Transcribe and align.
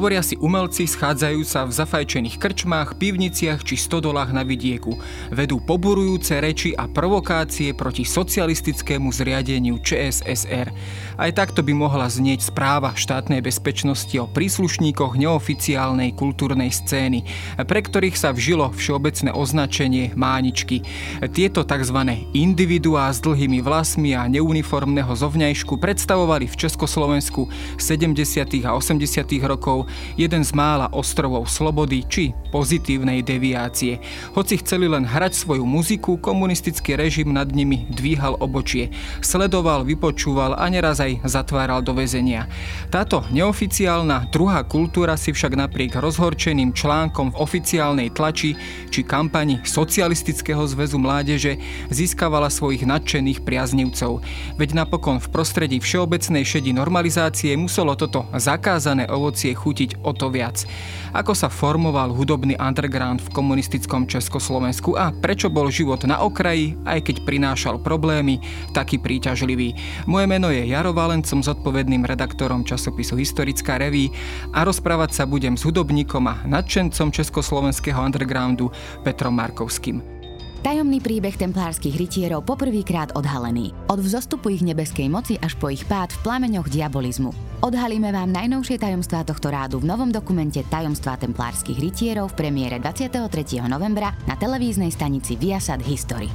Hovoria 0.00 0.24
si 0.24 0.32
umelci, 0.40 0.88
schádzajú 0.88 1.44
sa 1.44 1.68
v 1.68 1.76
zafajčených 1.76 2.40
krčmách, 2.40 2.96
pivniciach 2.96 3.60
či 3.60 3.76
stodolách 3.76 4.32
na 4.32 4.48
vidieku. 4.48 4.96
Vedú 5.28 5.60
poburujúce 5.60 6.40
reči 6.40 6.72
a 6.72 6.88
provokácie 6.88 7.76
proti 7.76 8.08
socialistickému 8.08 9.12
zriadeniu 9.12 9.76
ČSSR. 9.76 10.72
Aj 11.20 11.30
takto 11.36 11.60
by 11.60 11.76
mohla 11.76 12.08
znieť 12.08 12.48
správa 12.48 12.96
štátnej 12.96 13.44
bezpečnosti 13.44 14.16
o 14.16 14.24
príslušníkoch 14.24 15.20
neoficiálnej 15.20 16.16
kultúrnej 16.16 16.72
scény, 16.72 17.28
pre 17.68 17.84
ktorých 17.84 18.16
sa 18.16 18.32
vžilo 18.32 18.72
všeobecné 18.72 19.36
označenie 19.36 20.16
máničky. 20.16 20.80
Tieto 21.28 21.60
tzv. 21.60 22.24
individuá 22.32 23.12
s 23.12 23.20
dlhými 23.20 23.60
vlasmi 23.60 24.16
a 24.16 24.24
neuniformného 24.32 25.12
zovňajšku 25.12 25.76
predstavovali 25.76 26.48
v 26.48 26.56
Československu 26.56 27.52
70. 27.76 28.64
a 28.64 28.72
80. 28.72 29.04
rokov 29.44 29.89
jeden 30.16 30.42
z 30.44 30.50
mála 30.52 30.90
ostrovov 30.92 31.46
slobody 31.46 32.04
či 32.06 32.36
pozitívnej 32.50 33.22
deviácie. 33.22 34.02
Hoci 34.34 34.58
chceli 34.60 34.90
len 34.90 35.06
hrať 35.06 35.32
svoju 35.38 35.62
muziku, 35.62 36.18
komunistický 36.18 36.98
režim 36.98 37.30
nad 37.30 37.48
nimi 37.50 37.86
dvíhal 37.90 38.36
obočie. 38.42 38.90
Sledoval, 39.22 39.86
vypočúval 39.86 40.58
a 40.58 40.66
neraz 40.66 40.98
aj 40.98 41.22
zatváral 41.24 41.80
do 41.80 41.94
väzenia. 41.94 42.50
Táto 42.90 43.22
neoficiálna 43.30 44.30
druhá 44.34 44.66
kultúra 44.66 45.14
si 45.14 45.30
však 45.30 45.54
napriek 45.54 45.98
rozhorčeným 45.98 46.74
článkom 46.74 47.32
v 47.32 47.40
oficiálnej 47.40 48.08
tlači 48.10 48.58
či 48.90 49.00
kampani 49.06 49.62
Socialistického 49.62 50.66
zväzu 50.66 50.98
mládeže 50.98 51.56
získavala 51.88 52.50
svojich 52.50 52.82
nadšených 52.84 53.46
priaznivcov. 53.46 54.20
Veď 54.58 54.74
napokon 54.74 55.22
v 55.22 55.30
prostredí 55.30 55.78
všeobecnej 55.78 56.42
šedi 56.42 56.74
normalizácie 56.74 57.54
muselo 57.54 57.94
toto 57.94 58.26
zakázané 58.36 59.06
ovocie 59.06 59.54
chuť 59.54 59.76
chutiť 59.80 60.04
o 60.04 60.12
to 60.12 60.28
viac. 60.28 60.68
Ako 61.16 61.32
sa 61.32 61.48
formoval 61.48 62.12
hudobný 62.12 62.52
underground 62.60 63.24
v 63.24 63.32
komunistickom 63.32 64.04
Československu 64.04 64.92
a 64.92 65.08
prečo 65.08 65.48
bol 65.48 65.72
život 65.72 66.04
na 66.04 66.20
okraji, 66.20 66.76
aj 66.84 67.08
keď 67.08 67.16
prinášal 67.24 67.80
problémy, 67.80 68.44
taký 68.76 69.00
príťažlivý. 69.00 69.72
Moje 70.04 70.26
meno 70.28 70.52
je 70.52 70.68
Jaro 70.68 70.92
Valen, 70.92 71.24
som 71.24 71.40
zodpovedným 71.40 72.04
redaktorom 72.04 72.60
časopisu 72.68 73.16
Historická 73.16 73.80
reví 73.80 74.12
a 74.52 74.68
rozprávať 74.68 75.16
sa 75.16 75.24
budem 75.24 75.56
s 75.56 75.64
hudobníkom 75.64 76.28
a 76.28 76.44
nadšencom 76.44 77.08
československého 77.08 77.96
undergroundu 77.96 78.68
Petrom 79.00 79.32
Markovským. 79.32 80.19
Tajomný 80.60 81.00
príbeh 81.00 81.40
templárskych 81.40 81.96
rytierov 81.96 82.44
poprvýkrát 82.44 83.16
odhalený. 83.16 83.72
Od 83.88 83.96
vzostupu 83.96 84.52
ich 84.52 84.60
nebeskej 84.60 85.08
moci 85.08 85.40
až 85.40 85.56
po 85.56 85.72
ich 85.72 85.88
pád 85.88 86.12
v 86.12 86.20
plameňoch 86.20 86.68
diabolizmu. 86.68 87.32
Odhalíme 87.64 88.12
vám 88.12 88.28
najnovšie 88.28 88.76
tajomstvá 88.76 89.24
tohto 89.24 89.48
rádu 89.48 89.80
v 89.80 89.88
novom 89.88 90.12
dokumente 90.12 90.60
Tajomstvá 90.68 91.16
templárskych 91.16 91.80
rytierov 91.80 92.36
v 92.36 92.44
premiére 92.44 92.76
23. 92.76 93.64
novembra 93.72 94.12
na 94.28 94.36
televíznej 94.36 94.92
stanici 94.92 95.40
Viasat 95.40 95.80
History. 95.80 96.28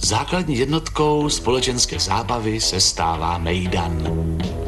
Základní 0.00 0.56
jednotkou 0.56 1.28
společenské 1.28 2.00
zábavy 2.00 2.60
se 2.60 2.80
stává 2.80 3.38
Mejdan. 3.38 3.94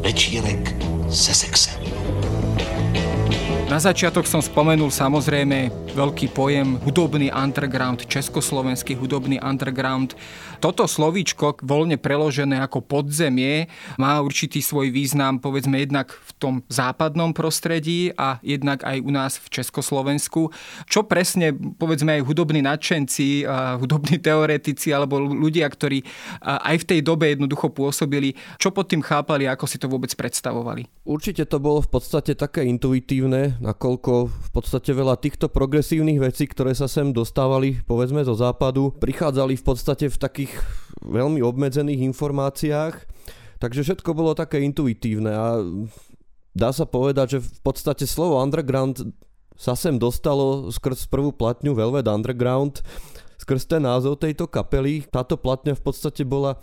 Večírek 0.03 0.75
se 1.11 1.34
sexem. 1.34 1.82
Na 3.73 3.81
začiatok 3.81 4.28
som 4.28 4.45
spomenul 4.45 4.92
samozrejme 4.92 5.73
veľký 5.97 6.37
pojem 6.37 6.77
hudobný 6.84 7.33
underground, 7.33 8.05
československý 8.05 9.01
hudobný 9.01 9.41
underground. 9.41 10.13
Toto 10.61 10.85
slovíčko, 10.85 11.57
voľne 11.64 11.97
preložené 11.97 12.61
ako 12.61 12.85
podzemie, 12.85 13.73
má 13.97 14.20
určitý 14.20 14.61
svoj 14.61 14.92
význam, 14.92 15.41
povedzme, 15.41 15.80
jednak 15.80 16.13
v 16.13 16.30
tom 16.36 16.55
západnom 16.69 17.33
prostredí 17.33 18.13
a 18.13 18.36
jednak 18.45 18.85
aj 18.85 19.01
u 19.01 19.08
nás 19.08 19.41
v 19.41 19.48
Československu. 19.48 20.52
Čo 20.85 21.08
presne, 21.08 21.57
povedzme, 21.57 22.20
aj 22.20 22.29
hudobní 22.29 22.61
nadšenci, 22.61 23.48
hudobní 23.80 24.20
teoretici 24.20 24.92
alebo 24.92 25.17
ľudia, 25.17 25.64
ktorí 25.64 26.05
aj 26.45 26.77
v 26.77 26.89
tej 26.92 27.01
dobe 27.01 27.33
jednoducho 27.33 27.73
pôsobili, 27.73 28.36
čo 28.61 28.68
pod 28.68 28.92
tým 28.92 29.01
chápali, 29.01 29.48
ako 29.48 29.64
si 29.64 29.80
to 29.80 29.89
vôbec 29.89 30.13
predstavovali? 30.13 31.08
Určite 31.08 31.48
to 31.48 31.57
bolo 31.57 31.80
v 31.80 31.89
podstate 31.89 32.36
také 32.36 32.68
intuitívne, 32.68 33.61
nakoľko 33.62 34.12
v 34.27 34.48
podstate 34.50 34.90
veľa 34.90 35.14
týchto 35.23 35.46
progresívnych 35.46 36.18
vecí, 36.18 36.50
ktoré 36.50 36.74
sa 36.74 36.90
sem 36.90 37.14
dostávali, 37.14 37.78
povedzme 37.86 38.27
zo 38.27 38.34
západu, 38.34 38.90
prichádzali 38.98 39.55
v 39.55 39.64
podstate 39.64 40.11
v 40.11 40.18
takých 40.18 40.52
veľmi 41.06 41.39
obmedzených 41.46 42.02
informáciách, 42.11 42.95
takže 43.62 43.86
všetko 43.86 44.11
bolo 44.18 44.34
také 44.34 44.58
intuitívne 44.67 45.30
a 45.30 45.62
dá 46.50 46.74
sa 46.74 46.83
povedať, 46.83 47.39
že 47.39 47.46
v 47.46 47.61
podstate 47.62 48.05
slovo 48.11 48.42
underground 48.42 49.14
sa 49.55 49.79
sem 49.79 49.94
dostalo 49.94 50.74
skrz 50.74 51.06
prvú 51.06 51.30
platňu 51.30 51.79
Velvet 51.79 52.11
Underground, 52.11 52.83
skrz 53.39 53.70
ten 53.70 53.86
názov 53.86 54.18
tejto 54.18 54.50
kapely. 54.50 55.06
Táto 55.06 55.39
platňa 55.39 55.79
v 55.79 55.83
podstate 55.86 56.27
bola 56.27 56.58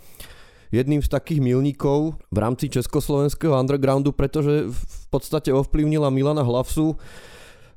jedným 0.72 1.02
z 1.02 1.08
takých 1.08 1.40
milníkov 1.40 2.14
v 2.30 2.38
rámci 2.38 2.68
československého 2.68 3.60
undergroundu, 3.60 4.12
pretože 4.12 4.70
v 4.70 5.06
podstate 5.10 5.52
ovplyvnila 5.52 6.10
Milana 6.10 6.42
Hlavsu, 6.42 6.96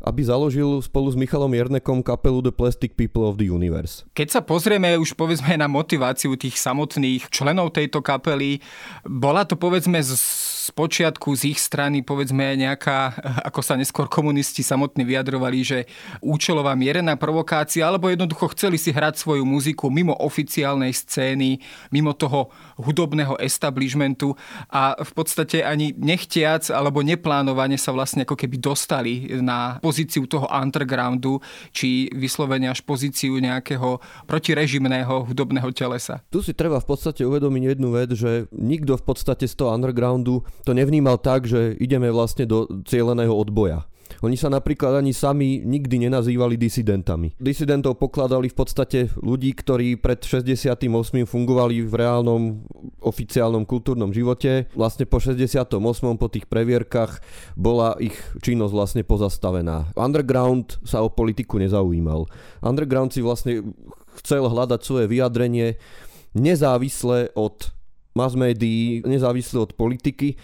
aby 0.04 0.22
založil 0.28 0.84
spolu 0.84 1.08
s 1.08 1.16
Michalom 1.16 1.52
Jernekom 1.56 2.04
kapelu 2.04 2.44
The 2.44 2.52
Plastic 2.52 3.00
People 3.00 3.24
of 3.24 3.40
the 3.40 3.48
Universe. 3.48 4.04
Keď 4.12 4.28
sa 4.30 4.42
pozrieme 4.44 5.00
už 5.00 5.16
povedzme 5.16 5.56
na 5.56 5.72
motiváciu 5.72 6.36
tých 6.36 6.60
samotných 6.60 7.32
členov 7.32 7.72
tejto 7.72 8.04
kapely, 8.04 8.60
bola 9.08 9.48
to 9.48 9.56
povedzme 9.56 9.98
z 10.04 10.20
z 10.64 10.72
počiatku 10.72 11.36
z 11.36 11.52
ich 11.52 11.60
strany 11.60 12.00
povedzme 12.08 12.56
nejaká, 12.56 13.12
ako 13.52 13.60
sa 13.60 13.76
neskôr 13.76 14.08
komunisti 14.08 14.64
samotní 14.64 15.04
vyjadrovali, 15.04 15.60
že 15.60 15.80
účelová 16.24 16.72
mierená 16.80 17.20
provokácia, 17.20 17.84
alebo 17.84 18.08
jednoducho 18.08 18.48
chceli 18.56 18.80
si 18.80 18.96
hrať 18.96 19.20
svoju 19.20 19.44
muziku 19.44 19.92
mimo 19.92 20.16
oficiálnej 20.16 20.96
scény, 20.96 21.60
mimo 21.92 22.16
toho 22.16 22.48
hudobného 22.80 23.36
establishmentu 23.44 24.40
a 24.72 24.96
v 24.96 25.12
podstate 25.12 25.68
ani 25.68 25.92
nechtiac 26.00 26.72
alebo 26.72 27.04
neplánovane 27.04 27.76
sa 27.76 27.92
vlastne 27.92 28.24
ako 28.24 28.40
keby 28.40 28.56
dostali 28.56 29.14
na 29.44 29.84
pozíciu 29.94 30.26
toho 30.26 30.50
undergroundu, 30.50 31.38
či 31.70 32.10
vyslovene 32.18 32.66
až 32.66 32.82
pozíciu 32.82 33.38
nejakého 33.38 34.02
protirežimného 34.26 35.30
hudobného 35.30 35.70
telesa. 35.70 36.26
Tu 36.34 36.42
si 36.42 36.58
treba 36.58 36.82
v 36.82 36.90
podstate 36.90 37.22
uvedomiť 37.22 37.78
jednu 37.78 37.94
vec, 37.94 38.10
že 38.18 38.50
nikto 38.50 38.98
v 38.98 39.06
podstate 39.06 39.46
z 39.46 39.54
toho 39.54 39.70
undergroundu 39.70 40.42
to 40.66 40.74
nevnímal 40.74 41.22
tak, 41.22 41.46
že 41.46 41.78
ideme 41.78 42.10
vlastne 42.10 42.50
do 42.50 42.66
cieľeného 42.90 43.30
odboja. 43.30 43.86
Oni 44.22 44.38
sa 44.38 44.52
napríklad 44.54 45.02
ani 45.02 45.16
sami 45.16 45.66
nikdy 45.66 46.06
nenazývali 46.06 46.60
disidentami. 46.60 47.34
Disidentov 47.42 47.98
pokladali 47.98 48.52
v 48.52 48.56
podstate 48.56 49.00
ľudí, 49.18 49.56
ktorí 49.58 49.98
pred 49.98 50.22
68. 50.22 50.86
fungovali 51.26 51.82
v 51.88 51.94
reálnom 51.94 52.42
oficiálnom 53.02 53.66
kultúrnom 53.66 54.14
živote. 54.14 54.70
Vlastne 54.78 55.10
po 55.10 55.18
68. 55.18 55.74
po 56.20 56.28
tých 56.30 56.46
previerkach 56.46 57.24
bola 57.58 57.98
ich 57.98 58.16
činnosť 58.44 58.74
vlastne 58.74 59.04
pozastavená. 59.08 59.90
Underground 59.98 60.78
sa 60.86 61.02
o 61.02 61.10
politiku 61.10 61.58
nezaujímal. 61.58 62.30
Underground 62.62 63.16
si 63.16 63.26
vlastne 63.26 63.74
chcel 64.22 64.46
hľadať 64.46 64.82
svoje 64.86 65.06
vyjadrenie 65.10 65.80
nezávisle 66.38 67.34
od 67.34 67.74
mass 68.14 68.38
médií, 68.38 69.02
nezávisle 69.06 69.66
od 69.66 69.74
politiky 69.74 70.38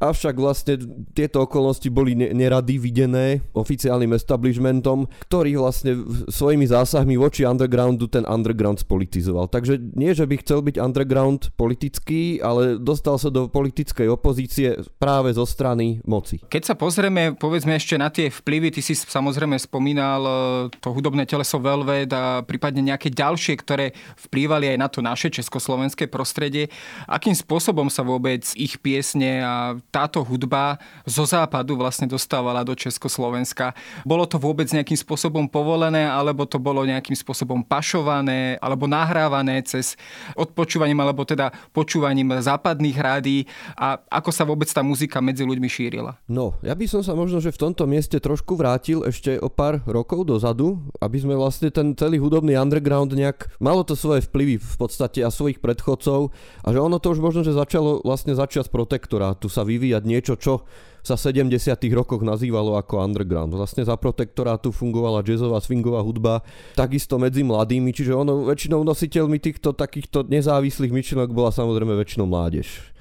Avšak 0.00 0.34
vlastne 0.40 0.80
tieto 1.12 1.44
okolnosti 1.44 1.84
boli 1.92 2.16
nerady 2.16 2.80
videné 2.80 3.44
oficiálnym 3.52 4.16
establishmentom, 4.16 5.04
ktorý 5.28 5.60
vlastne 5.60 5.92
svojimi 6.32 6.64
zásahmi 6.64 7.20
voči 7.20 7.44
undergroundu 7.44 8.08
ten 8.08 8.24
underground 8.24 8.80
spolitizoval. 8.80 9.52
Takže 9.52 9.76
nie, 9.92 10.16
že 10.16 10.24
by 10.24 10.40
chcel 10.40 10.64
byť 10.64 10.80
underground 10.80 11.52
politický, 11.52 12.40
ale 12.40 12.80
dostal 12.80 13.20
sa 13.20 13.28
do 13.28 13.52
politickej 13.52 14.08
opozície 14.08 14.80
práve 14.96 15.36
zo 15.36 15.44
strany 15.44 16.00
moci. 16.08 16.40
Keď 16.48 16.62
sa 16.64 16.74
pozrieme, 16.80 17.36
povedzme 17.36 17.76
ešte 17.76 18.00
na 18.00 18.08
tie 18.08 18.32
vplyvy, 18.32 18.72
ty 18.72 18.80
si 18.80 18.96
samozrejme 18.96 19.60
spomínal 19.60 20.20
e, 20.24 20.32
to 20.80 20.96
hudobné 20.96 21.28
teleso 21.28 21.60
Velvet 21.60 22.08
a 22.16 22.40
prípadne 22.40 22.80
nejaké 22.80 23.12
ďalšie, 23.12 23.52
ktoré 23.60 23.92
vplývali 24.16 24.72
aj 24.72 24.78
na 24.80 24.88
to 24.88 25.04
naše 25.04 25.28
československé 25.28 26.08
prostredie. 26.08 26.72
Akým 27.04 27.36
spôsobom 27.36 27.92
sa 27.92 28.00
vôbec 28.00 28.48
ich 28.56 28.80
piesne 28.80 29.44
a 29.44 29.76
táto 29.90 30.22
hudba 30.22 30.78
zo 31.04 31.26
západu 31.26 31.74
vlastne 31.74 32.06
dostávala 32.06 32.62
do 32.62 32.72
Československa. 32.78 33.74
Bolo 34.06 34.24
to 34.24 34.38
vôbec 34.38 34.70
nejakým 34.70 34.96
spôsobom 34.96 35.50
povolené, 35.50 36.06
alebo 36.06 36.46
to 36.46 36.62
bolo 36.62 36.86
nejakým 36.86 37.18
spôsobom 37.18 37.66
pašované, 37.66 38.56
alebo 38.62 38.86
nahrávané 38.86 39.60
cez 39.66 39.98
odpočúvaním, 40.38 41.02
alebo 41.02 41.26
teda 41.26 41.50
počúvaním 41.74 42.38
západných 42.38 42.96
rádí 42.96 43.38
a 43.74 43.98
ako 44.08 44.30
sa 44.30 44.46
vôbec 44.46 44.70
tá 44.70 44.80
muzika 44.86 45.18
medzi 45.18 45.42
ľuďmi 45.42 45.66
šírila? 45.66 46.16
No, 46.30 46.54
ja 46.62 46.72
by 46.78 46.86
som 46.86 47.02
sa 47.02 47.18
možno, 47.18 47.42
že 47.42 47.50
v 47.50 47.68
tomto 47.68 47.84
mieste 47.90 48.22
trošku 48.22 48.54
vrátil 48.54 49.02
ešte 49.02 49.36
o 49.42 49.50
pár 49.50 49.82
rokov 49.84 50.24
dozadu, 50.24 50.78
aby 51.02 51.18
sme 51.18 51.34
vlastne 51.34 51.74
ten 51.74 51.92
celý 51.98 52.22
hudobný 52.22 52.54
underground 52.54 53.10
nejak, 53.10 53.50
malo 53.58 53.82
to 53.82 53.98
svoje 53.98 54.22
vplyvy 54.30 54.62
v 54.62 54.76
podstate 54.78 55.26
a 55.26 55.34
svojich 55.34 55.58
predchodcov 55.58 56.30
a 56.62 56.68
že 56.70 56.78
ono 56.78 57.02
to 57.02 57.10
už 57.10 57.18
možno, 57.18 57.42
že 57.42 57.50
začalo 57.50 58.06
vlastne 58.06 58.38
začiať 58.38 58.70
protektorátu 58.70 59.50
sa 59.50 59.66
vyvíjať 59.66 59.79
niečo, 59.80 60.36
čo 60.36 60.68
sa 61.00 61.16
v 61.16 61.48
70 61.48 61.56
rokoch 61.96 62.20
nazývalo 62.20 62.76
ako 62.76 63.00
underground. 63.00 63.56
Vlastne 63.56 63.84
za 63.84 63.96
protektorátu 63.96 64.68
fungovala 64.68 65.24
jazzová 65.24 65.60
swingová 65.64 66.04
hudba, 66.04 66.44
takisto 66.76 67.16
medzi 67.16 67.40
mladými, 67.40 67.88
čiže 67.90 68.12
ono 68.12 68.44
väčšinou 68.44 68.84
nositeľmi 68.84 69.40
týchto 69.40 69.72
takýchto 69.72 70.28
nezávislých 70.28 70.92
myšlienok 70.92 71.32
bola 71.32 71.48
samozrejme 71.48 71.96
väčšinou 71.96 72.28
mládež. 72.28 72.92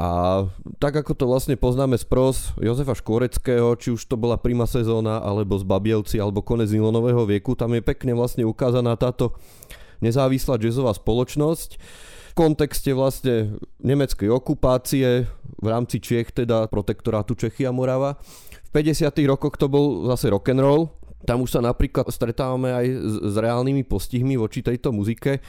A 0.00 0.48
tak 0.80 0.96
ako 0.96 1.12
to 1.12 1.28
vlastne 1.28 1.60
poznáme 1.60 1.98
z 2.00 2.08
pros 2.08 2.56
Jozefa 2.56 2.96
Škôreckého, 2.96 3.76
či 3.76 3.92
už 3.92 4.08
to 4.08 4.16
bola 4.16 4.40
prima 4.40 4.64
sezóna, 4.64 5.20
alebo 5.20 5.60
z 5.60 5.66
Babielci, 5.68 6.16
alebo 6.16 6.40
konec 6.40 6.72
Nilonového 6.72 7.28
vieku, 7.28 7.52
tam 7.52 7.76
je 7.76 7.84
pekne 7.84 8.16
vlastne 8.16 8.48
ukázaná 8.48 8.96
táto 8.96 9.36
nezávislá 10.00 10.56
jazzová 10.56 10.96
spoločnosť 10.96 11.76
v 12.30 12.32
kontexte 12.38 12.94
vlastne 12.94 13.58
nemeckej 13.82 14.30
okupácie 14.30 15.26
v 15.58 15.66
rámci 15.66 15.98
Čiech, 15.98 16.30
teda 16.30 16.70
protektorátu 16.70 17.34
Čechy 17.34 17.66
a 17.66 17.74
Morava. 17.74 18.14
V 18.70 18.70
50. 18.70 19.10
rokoch 19.26 19.58
to 19.58 19.66
bol 19.66 20.06
zase 20.06 20.30
rock 20.30 20.54
and 20.54 20.62
roll. 20.62 20.94
Tam 21.26 21.42
už 21.42 21.58
sa 21.58 21.60
napríklad 21.60 22.06
stretávame 22.08 22.70
aj 22.70 22.86
s, 22.86 23.14
s 23.28 23.34
reálnymi 23.36 23.82
postihmi 23.84 24.38
voči 24.38 24.62
tejto 24.62 24.94
muzike 24.94 25.42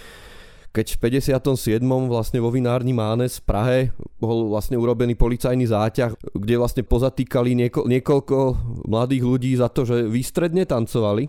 keď 0.72 0.88
v 0.96 1.20
57. 1.20 1.84
vlastne 2.08 2.40
vo 2.40 2.48
vinárni 2.48 2.96
Mánes 2.96 3.44
v 3.44 3.46
Prahe 3.46 3.80
bol 4.24 4.48
vlastne 4.48 4.80
urobený 4.80 5.20
policajný 5.20 5.68
záťah, 5.68 6.16
kde 6.32 6.56
vlastne 6.56 6.88
pozatýkali 6.88 7.52
nieko, 7.60 7.84
niekoľko 7.84 8.38
mladých 8.88 9.24
ľudí 9.28 9.52
za 9.60 9.68
to, 9.68 9.84
že 9.84 10.08
výstredne 10.08 10.64
tancovali 10.64 11.28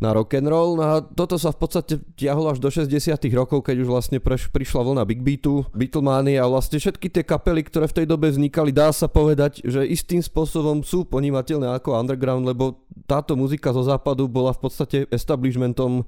na 0.00 0.12
rock 0.12 0.36
and 0.36 0.48
roll. 0.48 0.76
No 0.76 0.84
a 0.84 0.94
toto 1.00 1.40
sa 1.40 1.52
v 1.52 1.58
podstate 1.60 1.94
tiahlo 2.16 2.52
až 2.52 2.60
do 2.60 2.68
60 2.68 2.92
rokov, 3.32 3.64
keď 3.64 3.84
už 3.84 3.88
vlastne 3.88 4.18
preš, 4.20 4.48
prišla 4.52 4.84
vlna 4.84 5.02
Big 5.08 5.24
Beatu, 5.24 5.64
Beatlemania 5.72 6.44
a 6.44 6.50
vlastne 6.50 6.76
všetky 6.76 7.08
tie 7.08 7.24
kapely, 7.24 7.64
ktoré 7.64 7.88
v 7.88 7.96
tej 8.02 8.06
dobe 8.06 8.28
vznikali, 8.28 8.70
dá 8.72 8.92
sa 8.92 9.08
povedať, 9.08 9.64
že 9.64 9.84
istým 9.84 10.20
spôsobom 10.20 10.84
sú 10.84 11.08
ponímateľné 11.08 11.76
ako 11.80 11.96
underground, 11.96 12.44
lebo 12.44 12.84
táto 13.08 13.38
muzika 13.38 13.72
zo 13.72 13.84
západu 13.84 14.28
bola 14.28 14.52
v 14.52 14.60
podstate 14.60 14.98
establishmentom 15.08 16.04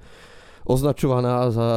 označovaná 0.69 1.49
za 1.49 1.69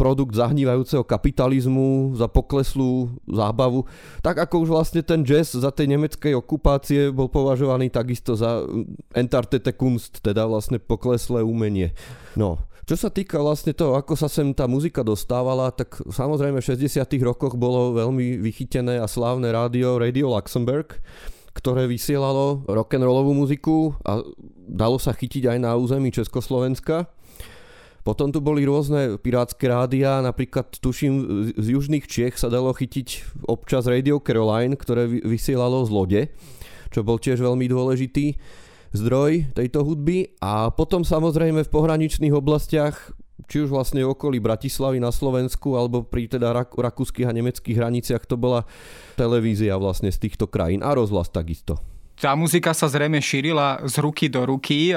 produkt 0.00 0.32
zahnívajúceho 0.32 1.04
kapitalizmu, 1.04 2.16
za 2.16 2.24
pokleslú 2.24 3.20
zábavu, 3.28 3.84
tak 4.24 4.40
ako 4.40 4.64
už 4.64 4.68
vlastne 4.72 5.04
ten 5.04 5.20
jazz 5.20 5.52
za 5.52 5.68
tej 5.68 5.92
nemeckej 5.92 6.32
okupácie 6.40 7.12
bol 7.12 7.28
považovaný 7.28 7.92
takisto 7.92 8.32
za 8.32 8.64
entartete 9.12 9.76
kunst, 9.76 10.24
teda 10.24 10.48
vlastne 10.48 10.80
pokleslé 10.80 11.44
umenie. 11.44 11.92
No, 12.32 12.64
čo 12.88 12.96
sa 12.96 13.12
týka 13.12 13.36
vlastne 13.36 13.76
toho, 13.76 13.94
ako 14.00 14.16
sa 14.16 14.26
sem 14.26 14.56
tá 14.56 14.64
muzika 14.64 15.04
dostávala, 15.04 15.68
tak 15.68 16.00
samozrejme 16.08 16.64
v 16.64 16.68
60 16.74 17.04
rokoch 17.20 17.54
bolo 17.60 17.92
veľmi 17.92 18.40
vychytené 18.40 18.96
a 18.98 19.06
slávne 19.06 19.52
rádio 19.52 20.00
Radio 20.00 20.32
Luxemburg, 20.32 20.96
ktoré 21.52 21.84
vysielalo 21.84 22.64
rock'n'rollovú 22.66 23.36
muziku 23.36 23.94
a 24.00 24.24
dalo 24.64 24.96
sa 24.96 25.12
chytiť 25.12 25.54
aj 25.54 25.58
na 25.60 25.76
území 25.76 26.08
Československa. 26.10 27.06
Potom 28.00 28.32
tu 28.32 28.40
boli 28.40 28.64
rôzne 28.64 29.20
pirátske 29.20 29.68
rádia, 29.68 30.24
napríklad 30.24 30.80
tuším 30.80 31.14
z 31.52 31.66
južných 31.76 32.08
Čiech 32.08 32.40
sa 32.40 32.48
dalo 32.48 32.72
chytiť 32.72 33.36
občas 33.44 33.84
Radio 33.84 34.24
Caroline, 34.24 34.72
ktoré 34.72 35.04
vysielalo 35.06 35.84
z 35.84 35.90
lode, 35.92 36.22
čo 36.88 37.04
bol 37.04 37.20
tiež 37.20 37.44
veľmi 37.44 37.68
dôležitý 37.68 38.40
zdroj 38.96 39.52
tejto 39.52 39.84
hudby. 39.84 40.32
A 40.40 40.72
potom 40.72 41.04
samozrejme 41.04 41.60
v 41.60 41.72
pohraničných 41.72 42.32
oblastiach, 42.32 43.12
či 43.52 43.68
už 43.68 43.68
vlastne 43.68 44.00
okolí 44.06 44.40
Bratislavy 44.40 44.96
na 44.96 45.12
Slovensku, 45.12 45.76
alebo 45.76 46.00
pri 46.00 46.30
teda 46.30 46.56
rak- 46.56 46.80
rakúskych 46.80 47.28
a 47.28 47.36
nemeckých 47.36 47.76
hraniciach, 47.76 48.24
to 48.24 48.40
bola 48.40 48.64
televízia 49.20 49.76
vlastne 49.76 50.08
z 50.08 50.24
týchto 50.24 50.48
krajín 50.48 50.80
a 50.80 50.96
rozhlas 50.96 51.28
takisto 51.28 51.89
tá 52.20 52.36
muzika 52.36 52.76
sa 52.76 52.84
zrejme 52.84 53.16
šírila 53.18 53.80
z 53.88 53.96
ruky 54.04 54.28
do 54.28 54.44
ruky, 54.44 54.92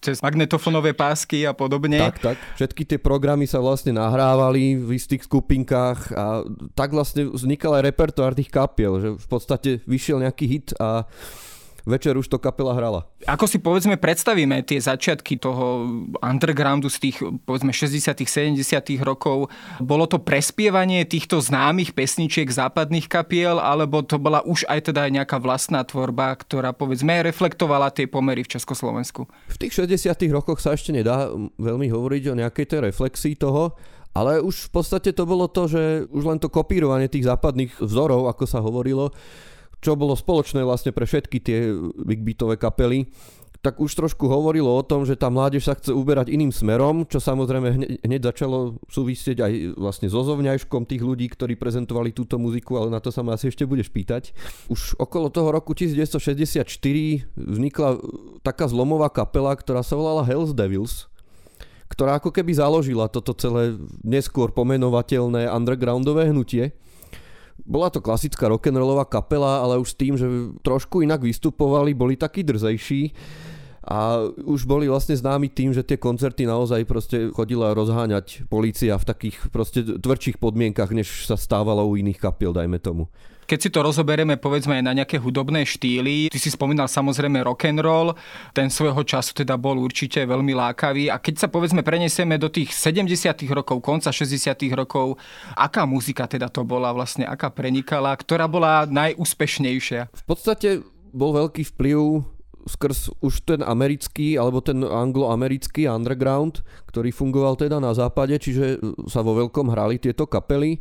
cez 0.00 0.24
magnetofónové 0.24 0.96
pásky 0.96 1.44
a 1.44 1.52
podobne. 1.52 2.00
Tak, 2.00 2.16
tak. 2.18 2.36
Všetky 2.56 2.82
tie 2.88 2.98
programy 2.98 3.44
sa 3.44 3.60
vlastne 3.60 3.92
nahrávali 3.92 4.80
v 4.80 4.96
istých 4.96 5.28
skupinkách 5.28 6.16
a 6.16 6.48
tak 6.72 6.96
vlastne 6.96 7.28
vznikal 7.28 7.76
aj 7.76 7.92
repertoár 7.92 8.32
tých 8.32 8.48
kapiel, 8.48 8.92
že 8.98 9.08
v 9.20 9.26
podstate 9.28 9.70
vyšiel 9.84 10.24
nejaký 10.24 10.44
hit 10.48 10.68
a 10.80 11.04
večer 11.90 12.14
už 12.14 12.30
to 12.30 12.38
kapela 12.38 12.72
hrala. 12.72 13.10
Ako 13.26 13.50
si 13.50 13.58
povedzme 13.58 13.98
predstavíme 13.98 14.62
tie 14.62 14.78
začiatky 14.78 15.42
toho 15.42 15.90
undergroundu 16.22 16.86
z 16.86 17.10
tých 17.10 17.16
povedzme 17.42 17.74
60 17.74 18.14
70 18.14 18.56
rokov? 19.02 19.50
Bolo 19.82 20.06
to 20.06 20.22
prespievanie 20.22 21.02
týchto 21.02 21.42
známych 21.42 21.92
pesničiek 21.92 22.46
západných 22.46 23.10
kapiel, 23.10 23.58
alebo 23.58 24.06
to 24.06 24.22
bola 24.22 24.40
už 24.46 24.64
aj 24.70 24.94
teda 24.94 25.10
nejaká 25.10 25.42
vlastná 25.42 25.82
tvorba, 25.82 26.38
ktorá 26.38 26.70
povedzme 26.70 27.26
reflektovala 27.26 27.90
tie 27.90 28.06
pomery 28.06 28.46
v 28.46 28.54
Československu? 28.54 29.26
V 29.50 29.56
tých 29.58 29.74
60 29.74 30.14
rokoch 30.30 30.62
sa 30.62 30.78
ešte 30.78 30.94
nedá 30.94 31.26
veľmi 31.58 31.90
hovoriť 31.90 32.22
o 32.30 32.38
nejakej 32.38 32.66
tej 32.70 32.80
reflexii 32.94 33.34
toho, 33.34 33.74
ale 34.10 34.42
už 34.42 34.68
v 34.68 34.70
podstate 34.74 35.10
to 35.14 35.22
bolo 35.22 35.46
to, 35.46 35.70
že 35.70 35.82
už 36.10 36.22
len 36.26 36.38
to 36.42 36.50
kopírovanie 36.50 37.06
tých 37.06 37.26
západných 37.30 37.78
vzorov, 37.78 38.26
ako 38.26 38.44
sa 38.46 38.58
hovorilo, 38.58 39.14
čo 39.80 39.96
bolo 39.96 40.16
spoločné 40.16 40.60
vlastne 40.64 40.92
pre 40.92 41.08
všetky 41.08 41.38
tie 41.40 41.72
big 42.04 42.20
beatové 42.20 42.60
kapely, 42.60 43.08
tak 43.60 43.76
už 43.76 43.92
trošku 43.92 44.24
hovorilo 44.24 44.72
o 44.72 44.80
tom, 44.80 45.04
že 45.04 45.20
tá 45.20 45.28
mládež 45.28 45.68
sa 45.68 45.76
chce 45.76 45.92
uberať 45.92 46.32
iným 46.32 46.48
smerom, 46.48 47.04
čo 47.04 47.20
samozrejme 47.20 47.68
hneď, 47.76 47.90
hneď 48.00 48.20
začalo 48.32 48.80
súvisieť 48.88 49.44
aj 49.44 49.52
vlastne 49.76 50.08
so 50.08 50.24
zovňajškom 50.24 50.88
tých 50.88 51.04
ľudí, 51.04 51.28
ktorí 51.28 51.60
prezentovali 51.60 52.16
túto 52.16 52.40
muziku, 52.40 52.80
ale 52.80 52.88
na 52.88 53.04
to 53.04 53.12
sa 53.12 53.20
ma 53.20 53.36
asi 53.36 53.52
ešte 53.52 53.68
budeš 53.68 53.92
pýtať. 53.92 54.32
Už 54.72 54.96
okolo 54.96 55.28
toho 55.28 55.52
roku 55.52 55.76
1964 55.76 56.64
vznikla 57.36 58.00
taká 58.40 58.64
zlomová 58.64 59.12
kapela, 59.12 59.52
ktorá 59.52 59.84
sa 59.84 59.92
volala 59.92 60.24
Hells 60.24 60.56
Devils, 60.56 61.12
ktorá 61.92 62.16
ako 62.16 62.32
keby 62.32 62.56
založila 62.56 63.12
toto 63.12 63.36
celé 63.36 63.76
neskôr 64.00 64.56
pomenovateľné 64.56 65.52
undergroundové 65.52 66.32
hnutie. 66.32 66.72
Bola 67.66 67.90
to 67.90 68.00
klasická 68.00 68.48
rock'n'rollová 68.48 69.04
kapela, 69.04 69.60
ale 69.60 69.78
už 69.78 69.90
s 69.90 69.98
tým, 69.98 70.14
že 70.16 70.26
trošku 70.62 71.00
inak 71.00 71.22
vystupovali, 71.22 71.94
boli 71.94 72.16
takí 72.16 72.42
drzejší 72.42 73.12
a 73.80 74.28
už 74.44 74.68
boli 74.68 74.92
vlastne 74.92 75.16
známi 75.16 75.48
tým, 75.48 75.72
že 75.72 75.80
tie 75.80 75.96
koncerty 75.96 76.44
naozaj 76.44 76.84
proste 76.84 77.32
chodila 77.32 77.72
rozháňať 77.72 78.44
policia 78.52 79.00
v 79.00 79.08
takých 79.08 79.36
proste 79.48 79.80
tvrdších 79.82 80.36
podmienkach, 80.36 80.92
než 80.92 81.24
sa 81.24 81.40
stávalo 81.40 81.88
u 81.88 81.96
iných 81.96 82.20
kapiel, 82.20 82.52
dajme 82.52 82.76
tomu. 82.76 83.08
Keď 83.50 83.58
si 83.58 83.74
to 83.74 83.82
rozoberieme 83.82 84.38
povedzme 84.38 84.78
aj 84.78 84.84
na 84.86 84.94
nejaké 84.94 85.18
hudobné 85.18 85.66
štýly, 85.66 86.30
ty 86.30 86.38
si 86.38 86.54
spomínal 86.54 86.86
samozrejme 86.86 87.42
rock 87.42 87.66
and 87.66 87.82
roll, 87.82 88.14
ten 88.54 88.70
svojho 88.70 89.02
času 89.02 89.42
teda 89.42 89.58
bol 89.58 89.74
určite 89.74 90.22
veľmi 90.22 90.54
lákavý 90.54 91.10
a 91.10 91.18
keď 91.18 91.34
sa 91.34 91.48
povedzme 91.50 91.82
prenesieme 91.82 92.38
do 92.38 92.46
tých 92.46 92.70
70 92.70 93.10
rokov, 93.50 93.82
konca 93.82 94.14
60 94.14 94.54
rokov, 94.70 95.18
aká 95.58 95.82
muzika 95.82 96.30
teda 96.30 96.46
to 96.46 96.62
bola 96.62 96.94
vlastne, 96.94 97.26
aká 97.26 97.50
prenikala, 97.50 98.14
ktorá 98.14 98.46
bola 98.46 98.86
najúspešnejšia? 98.86 100.14
V 100.14 100.24
podstate 100.30 100.86
bol 101.10 101.34
veľký 101.34 101.74
vplyv 101.74 102.22
skrz 102.66 103.12
už 103.24 103.44
ten 103.46 103.60
americký 103.64 104.36
alebo 104.36 104.60
ten 104.60 104.82
angloamerický 104.84 105.88
underground, 105.88 106.64
ktorý 106.88 107.12
fungoval 107.12 107.56
teda 107.56 107.78
na 107.78 107.92
západe, 107.96 108.36
čiže 108.36 108.80
sa 109.08 109.24
vo 109.24 109.36
veľkom 109.36 109.72
hrali 109.72 110.00
tieto 110.00 110.26
kapely 110.26 110.80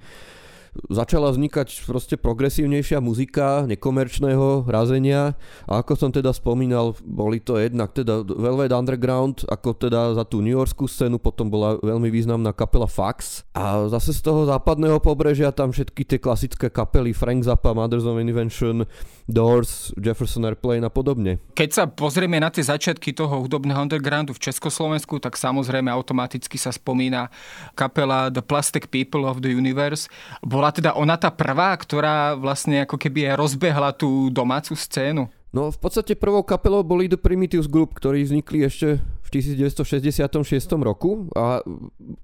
začala 0.90 1.34
vznikať 1.34 1.86
proste 1.86 2.16
progresívnejšia 2.16 3.02
muzika 3.02 3.66
nekomerčného 3.66 4.70
razenia 4.70 5.34
a 5.66 5.82
ako 5.82 5.94
som 5.98 6.10
teda 6.14 6.32
spomínal, 6.32 6.94
boli 7.04 7.42
to 7.42 7.58
jednak 7.58 7.94
teda 7.94 8.24
Velvet 8.26 8.72
Underground, 8.72 9.44
ako 9.50 9.76
teda 9.76 10.14
za 10.14 10.24
tú 10.26 10.40
New 10.46 10.54
Yorkskú 10.54 10.86
scénu, 10.86 11.18
potom 11.18 11.50
bola 11.50 11.82
veľmi 11.82 12.08
významná 12.14 12.54
kapela 12.54 12.86
Fax 12.86 13.44
a 13.54 13.90
zase 13.90 14.14
z 14.14 14.22
toho 14.22 14.46
západného 14.46 15.02
pobrežia 15.02 15.50
tam 15.50 15.74
všetky 15.74 16.06
tie 16.06 16.20
klasické 16.22 16.68
kapely 16.70 17.12
Frank 17.12 17.44
Zappa, 17.46 17.74
Mothers 17.74 18.06
of 18.06 18.22
Invention, 18.22 18.86
Doors, 19.30 19.94
Jefferson 19.98 20.46
Airplane 20.46 20.86
a 20.86 20.92
podobne. 20.92 21.38
Keď 21.54 21.70
sa 21.70 21.84
pozrieme 21.86 22.42
na 22.42 22.50
tie 22.50 22.66
začiatky 22.66 23.14
toho 23.14 23.46
hudobného 23.46 23.86
undergroundu 23.86 24.34
v 24.34 24.42
Československu, 24.42 25.22
tak 25.22 25.38
samozrejme 25.38 25.90
automaticky 25.92 26.58
sa 26.58 26.74
spomína 26.74 27.30
kapela 27.78 28.34
The 28.34 28.42
Plastic 28.42 28.90
People 28.90 29.30
of 29.30 29.46
the 29.46 29.54
Universe. 29.54 30.10
Bol 30.42 30.59
bola 30.60 30.75
teda 30.75 30.92
ona 31.00 31.16
tá 31.16 31.32
prvá, 31.32 31.72
ktorá 31.80 32.36
vlastne 32.36 32.84
ako 32.84 33.00
keby 33.00 33.32
rozbehla 33.39 33.96
tú 33.96 34.28
domácu 34.28 34.75
scénu? 34.75 35.32
No 35.56 35.72
v 35.72 35.80
podstate 35.80 36.20
prvou 36.20 36.44
kapelou 36.44 36.84
boli 36.84 37.08
The 37.08 37.16
Primitives 37.16 37.72
Group, 37.72 37.96
ktorí 37.96 38.28
vznikli 38.28 38.68
ešte 38.68 39.00
v 39.00 39.30
1966 39.39 40.36
roku 40.84 41.32
a 41.32 41.63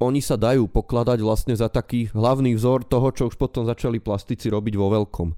oni 0.04 0.20
sa 0.20 0.36
dajú 0.36 0.68
pokladať 0.68 1.24
vlastne 1.24 1.56
za 1.56 1.72
taký 1.72 2.12
hlavný 2.12 2.60
vzor 2.60 2.84
toho, 2.84 3.08
čo 3.15 3.32
už 3.32 3.39
potom 3.39 3.63
začali 3.63 4.04
plastici 4.04 4.51
robiť 4.51 4.75
vo 4.75 4.92
veľkom. 4.92 5.32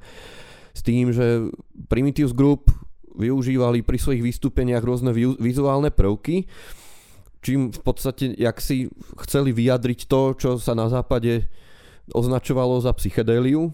S 0.74 0.82
tým, 0.82 1.14
že 1.14 1.54
Primitives 1.88 2.34
Group 2.34 2.74
využívali 3.14 3.86
pri 3.86 4.02
svojich 4.02 4.26
vystúpeniach 4.26 4.82
rôzne 4.82 5.14
vizuálne 5.38 5.94
prvky, 5.94 6.50
čím 7.46 7.70
v 7.70 7.82
podstate, 7.86 8.34
jak 8.36 8.58
si 8.58 8.90
chceli 9.22 9.54
vyjadriť 9.54 10.10
to, 10.10 10.34
čo 10.34 10.50
sa 10.58 10.74
na 10.74 10.90
západe 10.90 11.46
označovalo 12.14 12.80
za 12.80 12.94
psychedéliu, 12.96 13.74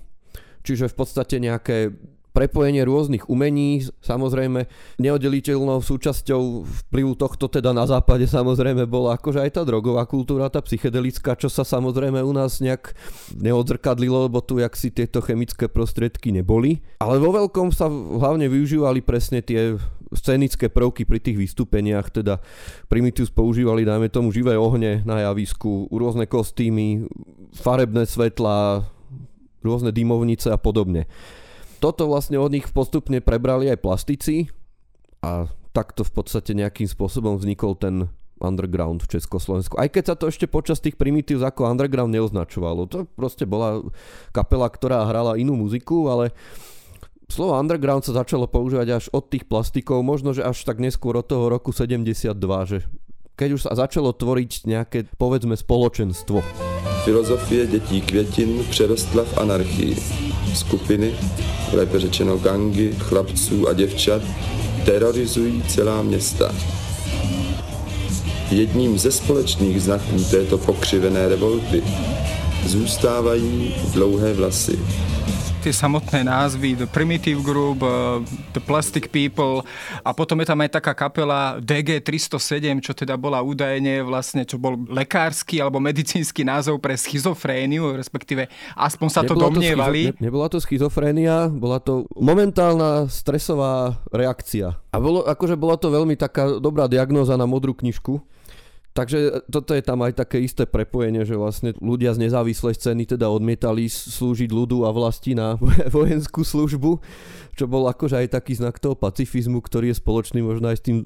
čiže 0.63 0.89
v 0.89 0.95
podstate 0.95 1.37
nejaké 1.37 1.93
prepojenie 2.33 2.81
rôznych 2.81 3.29
umení, 3.29 3.85
samozrejme 4.01 4.65
neoddeliteľnou 4.97 5.85
súčasťou 5.85 6.65
vplyvu 6.89 7.13
tohto 7.13 7.45
teda 7.45 7.71
na 7.77 7.85
západe 7.85 8.25
samozrejme 8.25 8.89
bola 8.89 9.15
akože 9.15 9.37
aj 9.37 9.51
tá 9.53 9.61
drogová 9.61 10.09
kultúra, 10.09 10.49
tá 10.49 10.59
psychedelická, 10.65 11.37
čo 11.37 11.47
sa 11.47 11.61
samozrejme 11.61 12.25
u 12.25 12.33
nás 12.33 12.57
nejak 12.57 12.97
neodzrkadlilo, 13.37 14.27
lebo 14.27 14.41
tu 14.41 14.57
jak 14.57 14.73
si 14.73 14.89
tieto 14.89 15.21
chemické 15.21 15.69
prostriedky 15.69 16.33
neboli. 16.33 16.81
Ale 16.97 17.21
vo 17.21 17.37
veľkom 17.37 17.69
sa 17.69 17.85
hlavne 17.93 18.49
využívali 18.49 19.05
presne 19.05 19.45
tie 19.45 19.77
scénické 20.13 20.69
prvky 20.69 21.03
pri 21.03 21.19
tých 21.19 21.37
vystúpeniach, 21.37 22.09
teda 22.13 22.39
Primitus 22.87 23.33
používali 23.33 23.85
dajme 23.85 24.07
tomu 24.09 24.29
živé 24.33 24.57
ohne 24.57 25.03
na 25.03 25.25
javisku, 25.25 25.91
rôzne 25.91 26.29
kostýmy, 26.29 27.09
farebné 27.57 28.07
svetla, 28.07 28.87
rôzne 29.61 29.91
dymovnice 29.91 30.53
a 30.53 30.57
podobne 30.57 31.09
toto 31.83 32.07
vlastne 32.07 32.39
od 32.39 32.47
nich 32.47 32.63
postupne 32.71 33.19
prebrali 33.19 33.67
aj 33.67 33.83
plastici 33.83 34.47
a 35.19 35.51
takto 35.75 36.07
v 36.07 36.15
podstate 36.15 36.55
nejakým 36.55 36.87
spôsobom 36.87 37.35
vznikol 37.35 37.75
ten 37.75 38.07
underground 38.39 39.03
v 39.03 39.19
Československu. 39.19 39.75
Aj 39.75 39.91
keď 39.91 40.03
sa 40.07 40.15
to 40.15 40.31
ešte 40.31 40.47
počas 40.47 40.79
tých 40.79 40.95
primitív 40.95 41.43
ako 41.43 41.67
underground 41.67 42.15
neoznačovalo. 42.15 42.87
To 42.87 43.03
proste 43.03 43.43
bola 43.43 43.83
kapela, 44.31 44.71
ktorá 44.71 45.03
hrala 45.03 45.35
inú 45.35 45.59
muziku, 45.59 46.07
ale 46.07 46.31
slovo 47.33 47.57
underground 47.57 48.05
sa 48.05 48.21
začalo 48.21 48.45
používať 48.45 48.87
až 48.93 49.05
od 49.09 49.25
tých 49.25 49.49
plastikov, 49.49 50.05
možno, 50.05 50.37
že 50.37 50.45
až 50.45 50.61
tak 50.61 50.77
neskôr 50.77 51.17
od 51.17 51.25
toho 51.25 51.49
roku 51.49 51.73
72, 51.73 52.37
že 52.69 52.85
keď 53.33 53.49
už 53.57 53.61
sa 53.65 53.73
začalo 53.73 54.13
tvoriť 54.13 54.69
nejaké, 54.69 55.09
povedzme, 55.17 55.57
spoločenstvo. 55.57 56.45
Filozofie 57.03 57.65
detí 57.65 58.01
květin 58.01 58.63
přerostla 58.69 59.23
v 59.25 59.37
anarchii. 59.37 59.97
Skupiny, 60.53 61.11
lépe 61.73 61.99
řečeno 61.99 62.37
gangy, 62.37 62.93
chlapců 62.99 63.67
a 63.67 63.73
děvčat, 63.73 64.21
terorizují 64.85 65.63
celá 65.67 66.01
města. 66.01 66.53
Jedním 68.51 68.97
ze 68.97 69.11
společných 69.11 69.81
znaků 69.81 70.23
této 70.31 70.57
pokřivené 70.57 71.29
revolty 71.29 71.83
zůstávají 72.65 73.75
dlouhé 73.93 74.33
vlasy 74.33 74.79
tie 75.63 75.71
samotné 75.71 76.27
názvy 76.27 76.75
The 76.75 76.91
Primitive 76.91 77.39
Group, 77.39 77.87
uh, 77.87 78.19
The 78.51 78.59
Plastic 78.59 79.07
People 79.15 79.63
a 80.03 80.11
potom 80.11 80.43
je 80.43 80.51
tam 80.51 80.59
aj 80.59 80.75
taká 80.75 80.91
kapela 80.91 81.55
DG 81.63 82.03
307, 82.03 82.83
čo 82.83 82.91
teda 82.91 83.15
bola 83.15 83.39
údajne 83.39 84.03
vlastne, 84.03 84.43
čo 84.43 84.59
bol 84.59 84.75
lekársky 84.91 85.63
alebo 85.63 85.79
medicínsky 85.79 86.43
názov 86.43 86.83
pre 86.83 86.99
schizofréniu, 86.99 87.95
respektíve 87.95 88.51
aspoň 88.75 89.07
sa 89.07 89.23
to 89.23 89.39
domnievali. 89.39 90.11
To 90.11 90.19
schizo, 90.19 90.19
ne, 90.19 90.25
nebola 90.27 90.45
to 90.51 90.59
schizofrénia, 90.59 91.47
bola 91.47 91.79
to 91.79 92.11
momentálna 92.11 93.07
stresová 93.07 94.03
reakcia. 94.11 94.75
A 94.91 94.99
bolo, 94.99 95.23
akože 95.23 95.55
bola 95.55 95.79
to 95.79 95.87
veľmi 95.87 96.19
taká 96.19 96.59
dobrá 96.59 96.91
diagnóza 96.91 97.39
na 97.39 97.47
modrú 97.47 97.71
knižku. 97.71 98.19
Takže 98.93 99.49
toto 99.49 99.73
je 99.73 99.81
tam 99.81 100.05
aj 100.05 100.21
také 100.21 100.37
isté 100.37 100.69
prepojenie, 100.69 101.25
že 101.25 101.33
vlastne 101.33 101.73
ľudia 101.81 102.13
z 102.13 102.29
nezávislej 102.29 102.77
scény 102.77 103.09
teda 103.09 103.25
odmietali 103.25 103.89
slúžiť 103.89 104.53
ľudu 104.53 104.85
a 104.85 104.93
vlasti 104.93 105.33
na 105.33 105.57
vojenskú 105.97 106.45
službu, 106.45 107.01
čo 107.57 107.65
bol 107.65 107.89
akože 107.89 108.21
aj 108.21 108.37
taký 108.37 108.53
znak 108.53 108.77
toho 108.77 108.93
pacifizmu, 108.93 109.65
ktorý 109.65 109.89
je 109.89 109.97
spoločný 109.97 110.45
možno 110.45 110.69
aj 110.69 110.77
s 110.77 110.85
tým 110.85 110.97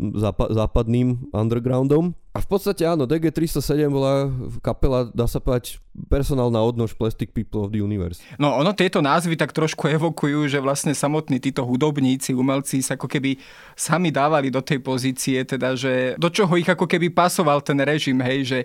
západným 0.51 1.32
undergroundom. 1.32 2.12
A 2.38 2.41
v 2.46 2.46
podstate 2.53 2.86
áno, 2.86 3.10
DG307 3.10 3.89
bola 3.89 4.29
kapela, 4.62 5.10
dá 5.10 5.25
sa 5.25 5.41
povedať, 5.41 5.82
personálna 6.06 6.62
odnož 6.62 6.94
Plastic 6.94 7.34
People 7.34 7.65
of 7.65 7.74
the 7.74 7.82
Universe. 7.82 8.22
No 8.38 8.53
ono 8.53 8.77
tieto 8.77 9.01
názvy 9.01 9.34
tak 9.34 9.50
trošku 9.50 9.89
evokujú, 9.89 10.46
že 10.46 10.62
vlastne 10.62 10.94
samotní 10.94 11.41
títo 11.41 11.65
hudobníci, 11.65 12.38
umelci 12.38 12.86
sa 12.86 12.94
ako 12.94 13.10
keby 13.10 13.41
sami 13.74 14.13
dávali 14.13 14.53
do 14.53 14.62
tej 14.62 14.86
pozície, 14.86 15.41
teda 15.41 15.74
že 15.74 16.13
do 16.22 16.29
čoho 16.29 16.53
ich 16.62 16.70
ako 16.70 16.86
keby 16.86 17.10
pasoval 17.10 17.65
ten 17.65 17.82
režim, 17.82 18.22
hej, 18.22 18.46
že 18.46 18.60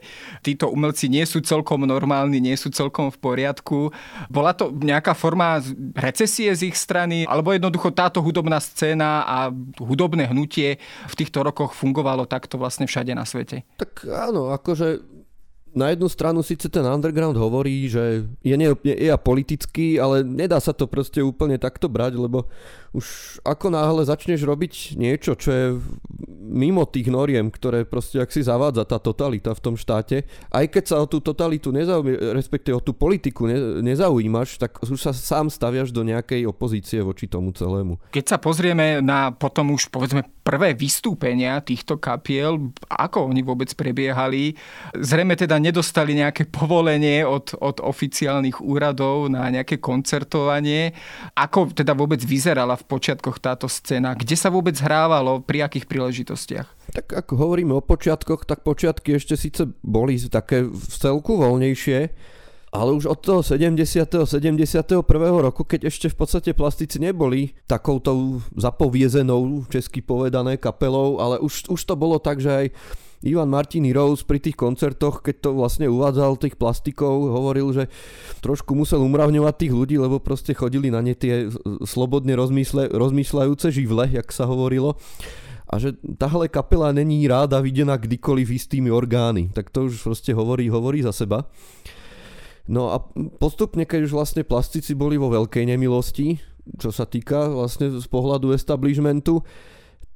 títo 0.44 0.68
umelci 0.68 1.08
nie 1.08 1.24
sú 1.24 1.40
celkom 1.40 1.88
normálni, 1.88 2.44
nie 2.44 2.60
sú 2.60 2.68
celkom 2.68 3.08
v 3.08 3.16
poriadku. 3.24 3.88
Bola 4.28 4.52
to 4.52 4.68
nejaká 4.68 5.16
forma 5.16 5.64
recesie 5.96 6.52
z 6.52 6.68
ich 6.68 6.76
strany, 6.76 7.24
alebo 7.24 7.56
jednoducho 7.56 7.88
táto 7.88 8.20
hudobná 8.20 8.60
scéna 8.60 9.24
a 9.24 9.48
hudobné 9.80 10.28
hnutie 10.28 10.76
v 11.08 11.14
týchto 11.16 11.40
rokoch 11.40 11.72
fungovalo 11.72 12.28
takto 12.28 12.60
vlastne 12.60 12.84
všade 12.84 13.16
na 13.16 13.24
svete? 13.24 13.61
Tak 13.76 14.06
áno, 14.08 14.52
akože 14.52 15.00
na 15.72 15.88
jednu 15.88 16.08
stranu 16.08 16.44
síce 16.44 16.68
ten 16.68 16.84
underground 16.84 17.36
hovorí, 17.36 17.88
že 17.88 18.28
je, 18.44 18.56
nie, 18.60 18.68
je, 18.84 18.94
je 19.08 19.12
politický, 19.16 19.96
ale 19.96 20.20
nedá 20.20 20.60
sa 20.60 20.76
to 20.76 20.84
proste 20.84 21.24
úplne 21.24 21.56
takto 21.56 21.88
brať, 21.88 22.20
lebo 22.20 22.44
už 22.92 23.40
ako 23.40 23.72
náhle 23.72 24.04
začneš 24.04 24.44
robiť 24.44 25.00
niečo, 25.00 25.32
čo 25.32 25.50
je 25.50 25.66
mimo 26.52 26.84
tých 26.84 27.08
noriem, 27.08 27.48
ktoré 27.48 27.88
proste 27.88 28.20
ak 28.20 28.28
si 28.28 28.44
zavádza 28.44 28.84
tá 28.84 29.00
totalita 29.00 29.56
v 29.56 29.64
tom 29.64 29.74
štáte, 29.80 30.28
aj 30.52 30.66
keď 30.68 30.84
sa 30.84 30.96
o 31.00 31.08
tú 31.08 31.24
totalitu 31.24 31.72
nezaujímaš, 31.72 32.36
respektíve 32.36 32.76
o 32.76 32.84
tú 32.84 32.92
politiku 32.92 33.48
ne, 33.48 33.80
nezaujímaš, 33.80 34.60
tak 34.60 34.76
už 34.84 35.00
sa 35.00 35.16
sám 35.16 35.48
staviaš 35.48 35.88
do 35.88 36.04
nejakej 36.04 36.44
opozície 36.44 37.00
voči 37.00 37.24
tomu 37.24 37.56
celému. 37.56 37.96
Keď 38.12 38.24
sa 38.28 38.36
pozrieme 38.36 39.00
na 39.00 39.32
potom 39.32 39.72
už 39.72 39.88
povedzme 39.88 40.28
prvé 40.44 40.76
vystúpenia 40.76 41.62
týchto 41.64 41.96
kapiel, 41.96 42.74
ako 42.90 43.32
oni 43.32 43.40
vôbec 43.40 43.72
prebiehali, 43.72 44.52
zrejme 44.92 45.38
teda 45.38 45.56
nedostali 45.56 46.18
nejaké 46.18 46.50
povolenie 46.50 47.24
od, 47.24 47.56
od 47.62 47.80
oficiálnych 47.80 48.60
úradov 48.60 49.30
na 49.30 49.48
nejaké 49.48 49.78
koncertovanie. 49.78 50.92
Ako 51.38 51.72
teda 51.72 51.94
vôbec 51.94 52.18
vyzerala 52.20 52.74
v 52.82 52.90
počiatkoch 52.90 53.38
táto 53.38 53.70
scéna? 53.70 54.18
Kde 54.18 54.34
sa 54.34 54.50
vôbec 54.50 54.74
hrávalo? 54.82 55.38
Pri 55.38 55.62
akých 55.62 55.86
príležitostiach? 55.86 56.66
Tak 56.92 57.06
ako 57.14 57.32
hovoríme 57.38 57.72
o 57.72 57.80
počiatkoch, 57.80 58.44
tak 58.44 58.66
počiatky 58.66 59.16
ešte 59.16 59.38
síce 59.38 59.70
boli 59.80 60.18
také 60.26 60.66
v 60.66 60.94
celku 60.98 61.38
voľnejšie, 61.38 62.10
ale 62.72 62.90
už 62.96 63.04
od 63.04 63.20
toho 63.20 63.40
70. 63.44 63.76
71. 64.24 65.04
roku, 65.38 65.62
keď 65.62 65.92
ešte 65.92 66.08
v 66.08 66.16
podstate 66.16 66.50
plastici 66.56 66.96
neboli 66.96 67.52
takouto 67.68 68.40
zapoviezenou, 68.56 69.68
česky 69.68 70.00
povedané, 70.00 70.56
kapelou, 70.56 71.20
ale 71.20 71.36
už, 71.38 71.68
už 71.68 71.80
to 71.84 71.94
bolo 71.94 72.16
tak, 72.16 72.40
že 72.40 72.50
aj 72.50 72.66
Ivan 73.22 73.50
Martini 73.50 73.94
Rose 73.94 74.26
pri 74.26 74.42
tých 74.42 74.58
koncertoch, 74.58 75.22
keď 75.22 75.36
to 75.46 75.50
vlastne 75.54 75.86
uvádzal 75.86 76.42
tých 76.42 76.58
plastikov, 76.58 77.30
hovoril, 77.30 77.70
že 77.70 77.84
trošku 78.42 78.74
musel 78.74 79.02
umravňovať 79.06 79.54
tých 79.62 79.72
ľudí, 79.72 79.96
lebo 79.96 80.18
proste 80.18 80.52
chodili 80.52 80.90
na 80.90 80.98
ne 80.98 81.14
tie 81.14 81.46
slobodne 81.86 82.34
rozmýšľa, 82.34 82.90
rozmýšľajúce 82.90 83.70
živle, 83.70 84.10
jak 84.10 84.28
sa 84.34 84.50
hovorilo 84.50 84.98
a 85.72 85.80
že 85.80 85.96
tahle 86.20 86.52
kapela 86.52 86.92
není 86.92 87.24
ráda 87.24 87.56
videná 87.64 87.96
kdykoliv 87.96 88.60
istými 88.60 88.92
orgány. 88.92 89.48
Tak 89.56 89.72
to 89.72 89.88
už 89.88 90.04
proste 90.04 90.36
hovorí, 90.36 90.68
hovorí 90.68 91.00
za 91.00 91.16
seba. 91.16 91.48
No 92.68 92.92
a 92.92 93.00
postupne, 93.40 93.88
keď 93.88 94.04
už 94.04 94.12
vlastne 94.12 94.44
plastici 94.44 94.92
boli 94.92 95.16
vo 95.16 95.32
veľkej 95.32 95.64
nemilosti, 95.64 96.38
čo 96.76 96.92
sa 96.92 97.08
týka 97.08 97.48
vlastne 97.50 97.88
z 97.88 98.06
pohľadu 98.06 98.52
establishmentu, 98.52 99.42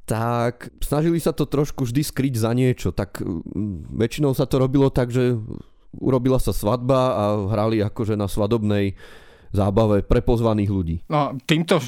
tak 0.07 0.71
snažili 0.79 1.19
sa 1.19 1.35
to 1.35 1.51
trošku 1.51 1.83
vždy 1.83 2.07
skryť 2.07 2.35
za 2.39 2.55
niečo. 2.55 2.95
Tak 2.95 3.21
väčšinou 3.91 4.33
sa 4.39 4.47
to 4.47 4.63
robilo 4.63 4.87
tak, 4.89 5.11
že 5.11 5.35
urobila 5.99 6.39
sa 6.39 6.55
svadba 6.55 7.01
a 7.13 7.25
hrali 7.51 7.83
akože 7.83 8.15
na 8.15 8.31
svadobnej 8.31 8.95
zábave 9.57 10.05
pre 10.05 10.21
pozvaných 10.21 10.71
ľudí. 10.71 10.97
No, 11.09 11.33
týmto 11.49 11.81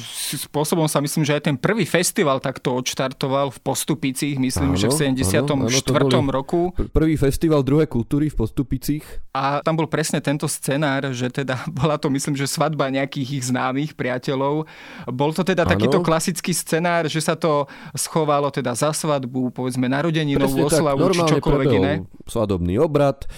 spôsobom 0.49 0.89
sa 0.89 0.99
myslím, 0.99 1.23
že 1.23 1.37
aj 1.37 1.43
ten 1.45 1.55
prvý 1.55 1.85
festival 1.85 2.41
takto 2.41 2.73
odštartoval 2.73 3.53
v 3.53 3.59
Postupicích, 3.61 4.41
myslím, 4.41 4.73
áno, 4.73 4.81
že 4.81 4.89
v 4.89 5.13
74. 5.13 5.45
Áno, 5.45 5.69
áno, 6.09 6.31
roku. 6.33 6.73
Prvý 6.89 7.15
festival 7.15 7.61
druhé 7.61 7.85
kultúry 7.85 8.33
v 8.33 8.35
Postupicích. 8.35 9.05
A 9.31 9.61
tam 9.61 9.77
bol 9.77 9.85
presne 9.85 10.19
tento 10.19 10.49
scenár, 10.49 11.13
že 11.13 11.29
teda 11.29 11.61
bola 11.79 12.01
to 12.01 12.09
myslím, 12.09 12.33
že 12.33 12.49
svadba 12.49 12.89
nejakých 12.89 13.29
ich 13.39 13.43
známych 13.53 13.93
priateľov. 13.93 14.65
Bol 15.13 15.31
to 15.37 15.45
teda 15.45 15.63
áno. 15.67 15.71
takýto 15.77 16.01
klasický 16.01 16.51
scenár, 16.51 17.05
že 17.05 17.21
sa 17.21 17.37
to 17.37 17.69
schovalo 17.93 18.49
teda 18.49 18.73
za 18.73 18.89
svadbu, 18.95 19.53
povedzme 19.53 19.85
narodeninovú 19.85 20.65
oslavu, 20.65 21.13
či 21.13 21.21
čokoľvek 21.37 21.67
iné. 21.77 21.93
svadobný 22.25 22.81
obrad, 22.81 23.29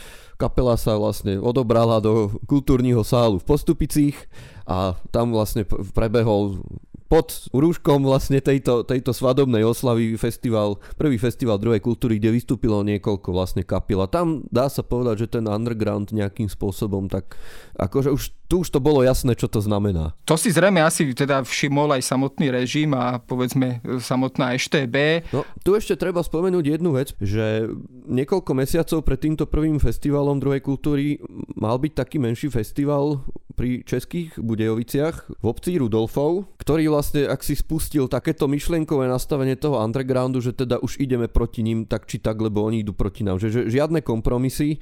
kapela 0.41 0.73
sa 0.73 0.97
vlastne 0.97 1.37
odobrala 1.37 2.01
do 2.01 2.33
kultúrneho 2.49 3.05
sálu 3.05 3.37
v 3.37 3.45
Postupicích 3.45 4.17
a 4.65 4.97
tam 5.13 5.29
vlastne 5.29 5.61
prebehol 5.93 6.65
pod 7.11 7.51
rúškom 7.51 8.07
vlastne 8.07 8.39
tejto, 8.39 8.87
tejto 8.87 9.11
svadobnej 9.11 9.67
oslavy 9.67 10.15
festival, 10.15 10.79
prvý 10.95 11.19
festival 11.19 11.59
druhej 11.59 11.83
kultúry, 11.83 12.15
kde 12.17 12.39
vystúpilo 12.39 12.79
niekoľko 12.87 13.35
vlastne 13.35 13.67
kapil. 13.67 13.99
A 13.99 14.07
tam 14.07 14.47
dá 14.47 14.71
sa 14.71 14.79
povedať, 14.79 15.27
že 15.27 15.35
ten 15.35 15.43
underground 15.43 16.15
nejakým 16.15 16.47
spôsobom 16.47 17.11
tak 17.11 17.35
akože 17.75 18.15
už 18.15 18.31
tu 18.51 18.67
už 18.67 18.75
to 18.75 18.83
bolo 18.83 18.99
jasné, 18.99 19.31
čo 19.39 19.47
to 19.47 19.63
znamená. 19.63 20.11
To 20.27 20.35
si 20.35 20.51
zrejme 20.51 20.83
asi 20.83 21.07
teda 21.15 21.47
všimol 21.47 21.95
aj 21.95 22.03
samotný 22.03 22.51
režim 22.51 22.91
a 22.91 23.23
povedzme 23.23 23.79
samotná 24.03 24.59
EŠTB. 24.59 25.23
No, 25.31 25.47
tu 25.63 25.79
ešte 25.79 25.95
treba 25.95 26.19
spomenúť 26.19 26.75
jednu 26.75 26.99
vec, 26.99 27.15
že 27.23 27.71
niekoľko 28.11 28.51
mesiacov 28.51 29.07
pred 29.07 29.23
týmto 29.23 29.47
prvým 29.47 29.79
festivalom 29.79 30.43
druhej 30.43 30.59
kultúry 30.59 31.23
mal 31.55 31.79
byť 31.79 31.95
taký 31.95 32.19
menší 32.19 32.51
festival 32.51 33.23
pri 33.55 33.87
českých 33.87 34.35
Budejoviciach 34.35 35.39
v 35.39 35.45
obci 35.47 35.79
Rudolfov, 35.79 36.51
ktorý 36.59 36.91
vlastne, 36.91 37.31
ak 37.31 37.47
si 37.47 37.55
spustil 37.55 38.11
takéto 38.11 38.51
myšlienkové 38.51 39.07
nastavenie 39.07 39.55
toho 39.55 39.79
undergroundu, 39.79 40.43
že 40.43 40.51
teda 40.51 40.83
už 40.83 40.99
ideme 40.99 41.31
proti 41.31 41.63
ním 41.63 41.87
tak 41.87 42.03
či 42.03 42.19
tak, 42.19 42.35
lebo 42.43 42.67
oni 42.67 42.83
idú 42.83 42.91
proti 42.91 43.23
nám, 43.23 43.39
že, 43.39 43.47
že 43.47 43.71
žiadne 43.71 44.03
kompromisy, 44.03 44.81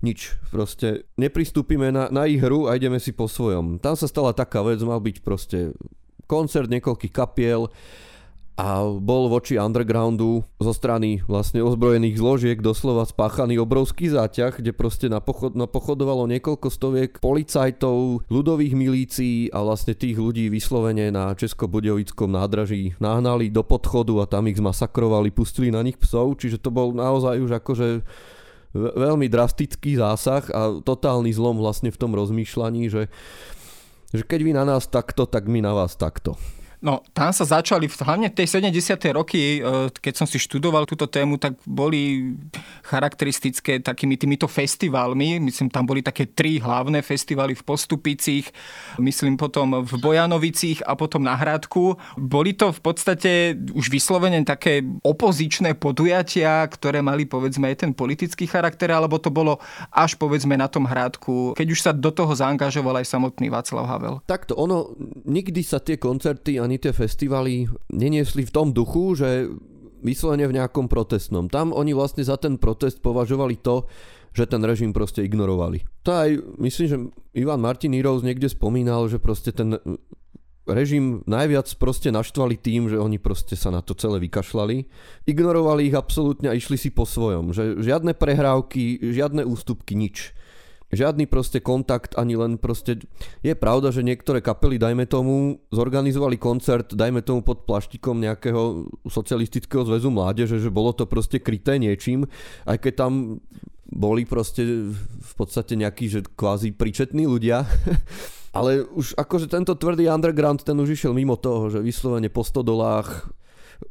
nič. 0.00 0.36
Proste 0.48 1.08
nepristúpime 1.16 1.92
na, 1.92 2.08
na 2.08 2.24
ich 2.28 2.40
hru 2.40 2.68
a 2.68 2.76
ideme 2.76 3.00
si 3.00 3.12
po 3.12 3.28
svojom. 3.28 3.80
Tam 3.80 3.96
sa 3.96 4.08
stala 4.08 4.32
taká 4.32 4.64
vec, 4.64 4.80
mal 4.80 5.00
byť 5.00 5.16
proste 5.20 5.76
koncert 6.24 6.70
niekoľkých 6.70 7.12
kapiel 7.12 7.68
a 8.60 8.84
bol 8.84 9.32
voči 9.32 9.56
undergroundu 9.56 10.44
zo 10.60 10.72
strany 10.76 11.24
vlastne 11.24 11.64
ozbrojených 11.64 12.20
zložiek 12.20 12.58
doslova 12.60 13.08
spáchaný 13.08 13.56
obrovský 13.56 14.12
záťah, 14.12 14.60
kde 14.60 14.76
proste 14.76 15.08
napochod, 15.08 15.56
napochodovalo 15.56 16.28
niekoľko 16.28 16.68
stoviek 16.68 17.10
policajtov, 17.24 18.28
ľudových 18.28 18.76
milícií 18.76 19.48
a 19.48 19.64
vlastne 19.64 19.96
tých 19.96 20.20
ľudí 20.20 20.52
vyslovene 20.52 21.08
na 21.08 21.32
Česko-Budovickom 21.32 22.28
nádraží 22.28 22.92
nahnali 23.00 23.48
do 23.48 23.64
podchodu 23.64 24.12
a 24.20 24.28
tam 24.28 24.44
ich 24.52 24.60
zmasakrovali, 24.60 25.32
pustili 25.32 25.72
na 25.72 25.80
nich 25.80 25.96
psov, 25.96 26.36
čiže 26.36 26.60
to 26.60 26.68
bol 26.68 26.92
naozaj 26.92 27.40
už 27.40 27.64
akože 27.64 28.04
veľmi 28.74 29.26
drastický 29.26 29.98
zásah 29.98 30.46
a 30.54 30.78
totálny 30.78 31.34
zlom 31.34 31.58
vlastne 31.58 31.90
v 31.90 31.98
tom 31.98 32.14
rozmýšľaní, 32.14 32.86
že, 32.86 33.10
že 34.14 34.22
keď 34.22 34.40
vy 34.46 34.52
na 34.54 34.64
nás 34.66 34.86
takto, 34.86 35.26
tak 35.26 35.50
my 35.50 35.58
na 35.58 35.74
vás 35.74 35.98
takto. 35.98 36.38
No, 36.80 37.04
tam 37.12 37.28
sa 37.28 37.44
začali, 37.44 37.92
hlavne 37.92 38.32
v 38.32 38.36
tej 38.40 38.56
70. 38.56 39.12
roky, 39.12 39.60
e, 39.60 39.92
keď 39.92 40.14
som 40.16 40.24
si 40.24 40.40
študoval 40.40 40.88
túto 40.88 41.04
tému, 41.04 41.36
tak 41.36 41.60
boli 41.68 42.32
charakteristické 42.88 43.84
takými 43.84 44.16
týmito 44.16 44.48
festivalmi. 44.48 45.44
Myslím, 45.44 45.68
tam 45.68 45.84
boli 45.84 46.00
také 46.00 46.24
tri 46.24 46.56
hlavné 46.56 47.04
festivaly 47.04 47.52
v 47.52 47.66
Postupicích, 47.68 48.48
myslím 48.96 49.36
potom 49.36 49.84
v 49.84 49.92
Bojanovicích 50.00 50.80
a 50.88 50.96
potom 50.96 51.20
na 51.20 51.36
Hradku. 51.36 52.00
Boli 52.16 52.56
to 52.56 52.72
v 52.72 52.80
podstate 52.80 53.60
už 53.76 53.92
vyslovene 53.92 54.40
také 54.48 54.80
opozičné 55.04 55.76
podujatia, 55.76 56.64
ktoré 56.64 57.04
mali 57.04 57.28
povedzme 57.28 57.68
aj 57.68 57.84
ten 57.84 57.92
politický 57.92 58.48
charakter, 58.48 58.88
alebo 58.88 59.20
to 59.20 59.28
bolo 59.28 59.60
až 59.92 60.16
povedzme 60.16 60.56
na 60.56 60.64
tom 60.64 60.88
Hradku, 60.88 61.52
keď 61.60 61.68
už 61.68 61.80
sa 61.84 61.92
do 61.92 62.08
toho 62.08 62.32
zaangažoval 62.32 63.04
aj 63.04 63.06
samotný 63.12 63.52
Václav 63.52 63.84
Havel. 63.84 64.24
Takto, 64.24 64.56
ono, 64.56 64.96
nikdy 65.28 65.60
sa 65.60 65.76
tie 65.76 66.00
koncerty 66.00 66.56
ani 66.70 66.78
tie 66.78 66.94
festivaly 66.94 67.66
neniesli 67.90 68.46
v 68.46 68.54
tom 68.54 68.70
duchu, 68.70 69.18
že 69.18 69.50
vyslovene 70.06 70.46
v 70.46 70.56
nejakom 70.62 70.86
protestnom. 70.86 71.50
Tam 71.50 71.74
oni 71.74 71.90
vlastne 71.90 72.22
za 72.22 72.38
ten 72.38 72.56
protest 72.56 73.02
považovali 73.02 73.58
to, 73.58 73.90
že 74.30 74.46
ten 74.46 74.62
režim 74.62 74.94
proste 74.94 75.26
ignorovali. 75.26 75.82
To 76.06 76.14
aj, 76.14 76.30
myslím, 76.62 76.86
že 76.86 76.96
Ivan 77.34 77.58
Martin 77.58 77.90
Heroes 77.90 78.22
niekde 78.22 78.46
spomínal, 78.46 79.10
že 79.10 79.18
proste 79.18 79.50
ten 79.50 79.74
režim 80.70 81.26
najviac 81.26 81.66
proste 81.82 82.14
naštvali 82.14 82.54
tým, 82.54 82.86
že 82.86 82.94
oni 82.94 83.18
proste 83.18 83.58
sa 83.58 83.74
na 83.74 83.82
to 83.82 83.98
celé 83.98 84.22
vykašľali. 84.22 84.86
Ignorovali 85.26 85.90
ich 85.90 85.98
absolútne 85.98 86.46
a 86.46 86.54
išli 86.54 86.78
si 86.78 86.94
po 86.94 87.02
svojom. 87.02 87.50
Že 87.50 87.82
žiadne 87.82 88.14
prehrávky, 88.14 89.02
žiadne 89.02 89.42
ústupky, 89.42 89.98
nič 89.98 90.30
žiadny 90.90 91.26
proste 91.30 91.62
kontakt, 91.62 92.18
ani 92.18 92.34
len 92.34 92.58
proste... 92.58 92.98
Je 93.40 93.54
pravda, 93.54 93.94
že 93.94 94.06
niektoré 94.06 94.42
kapely, 94.42 94.76
dajme 94.76 95.06
tomu, 95.06 95.62
zorganizovali 95.70 96.36
koncert, 96.36 96.94
dajme 96.94 97.22
tomu 97.22 97.46
pod 97.46 97.64
plaštikom 97.64 98.18
nejakého 98.18 98.90
socialistického 99.06 99.86
zväzu 99.86 100.10
mládeže, 100.10 100.58
že 100.58 100.70
bolo 100.70 100.90
to 100.90 101.06
proste 101.06 101.38
kryté 101.38 101.78
niečím, 101.78 102.26
aj 102.66 102.76
keď 102.82 102.92
tam 103.06 103.12
boli 103.90 104.22
proste 104.22 104.92
v 104.94 105.32
podstate 105.34 105.74
nejakí, 105.74 106.06
že 106.06 106.22
kvázi 106.22 106.74
príčetní 106.74 107.26
ľudia. 107.26 107.66
Ale 108.50 108.82
už 108.82 109.14
akože 109.14 109.46
tento 109.46 109.78
tvrdý 109.78 110.10
underground, 110.10 110.66
ten 110.66 110.74
už 110.74 110.98
išiel 110.98 111.14
mimo 111.14 111.38
toho, 111.38 111.70
že 111.70 111.78
vyslovene 111.78 112.26
po 112.26 112.42
100 112.42 112.66
dolách 112.66 113.30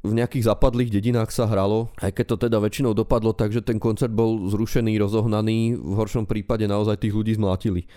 v 0.06 0.12
nejakých 0.16 0.48
zapadlých 0.48 0.94
dedinách 0.94 1.34
sa 1.34 1.50
hralo, 1.50 1.92
aj 2.00 2.14
keď 2.16 2.26
to 2.26 2.36
teda 2.48 2.58
väčšinou 2.62 2.96
dopadlo 2.96 3.36
tak, 3.36 3.52
že 3.52 3.66
ten 3.66 3.82
koncert 3.82 4.14
bol 4.14 4.48
zrušený, 4.48 4.96
rozohnaný, 5.02 5.76
v 5.76 5.94
horšom 5.98 6.30
prípade 6.30 6.70
naozaj 6.70 7.02
tých 7.02 7.14
ľudí 7.16 7.36
zmlátili. 7.36 7.90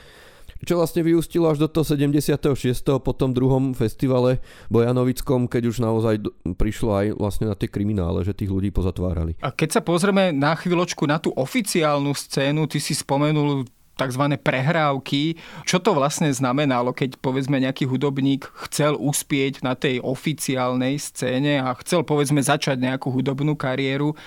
Čo 0.63 0.79
vlastne 0.79 1.03
vyústilo 1.03 1.51
až 1.51 1.67
do 1.67 1.69
toho 1.71 1.83
76. 1.83 2.47
po 3.03 3.13
tom 3.19 3.35
druhom 3.35 3.75
festivale 3.75 4.39
Bojanovickom, 4.71 5.51
keď 5.51 5.63
už 5.75 5.83
naozaj 5.83 6.23
prišlo 6.55 6.91
aj 6.95 7.07
vlastne 7.19 7.51
na 7.51 7.59
tie 7.59 7.67
kriminále, 7.67 8.23
že 8.23 8.31
tých 8.31 8.51
ľudí 8.51 8.71
pozatvárali. 8.71 9.35
A 9.43 9.51
keď 9.51 9.79
sa 9.79 9.83
pozrieme 9.83 10.31
na 10.31 10.55
chvíľočku 10.55 11.03
na 11.11 11.19
tú 11.19 11.35
oficiálnu 11.35 12.15
scénu, 12.15 12.71
ty 12.71 12.79
si 12.79 12.95
spomenul 12.95 13.67
tzv. 14.03 14.25
prehrávky. 14.43 15.39
Čo 15.63 15.79
to 15.79 15.95
vlastne 15.95 16.29
znamenalo, 16.35 16.91
keď 16.91 17.23
povedzme 17.23 17.63
nejaký 17.63 17.87
hudobník 17.87 18.51
chcel 18.69 18.99
uspieť 18.99 19.63
na 19.63 19.79
tej 19.79 20.03
oficiálnej 20.03 20.99
scéne 20.99 21.63
a 21.63 21.73
chcel 21.81 22.03
povedzme 22.03 22.43
začať 22.43 22.83
nejakú 22.83 23.15
hudobnú 23.15 23.55
kariéru, 23.55 24.19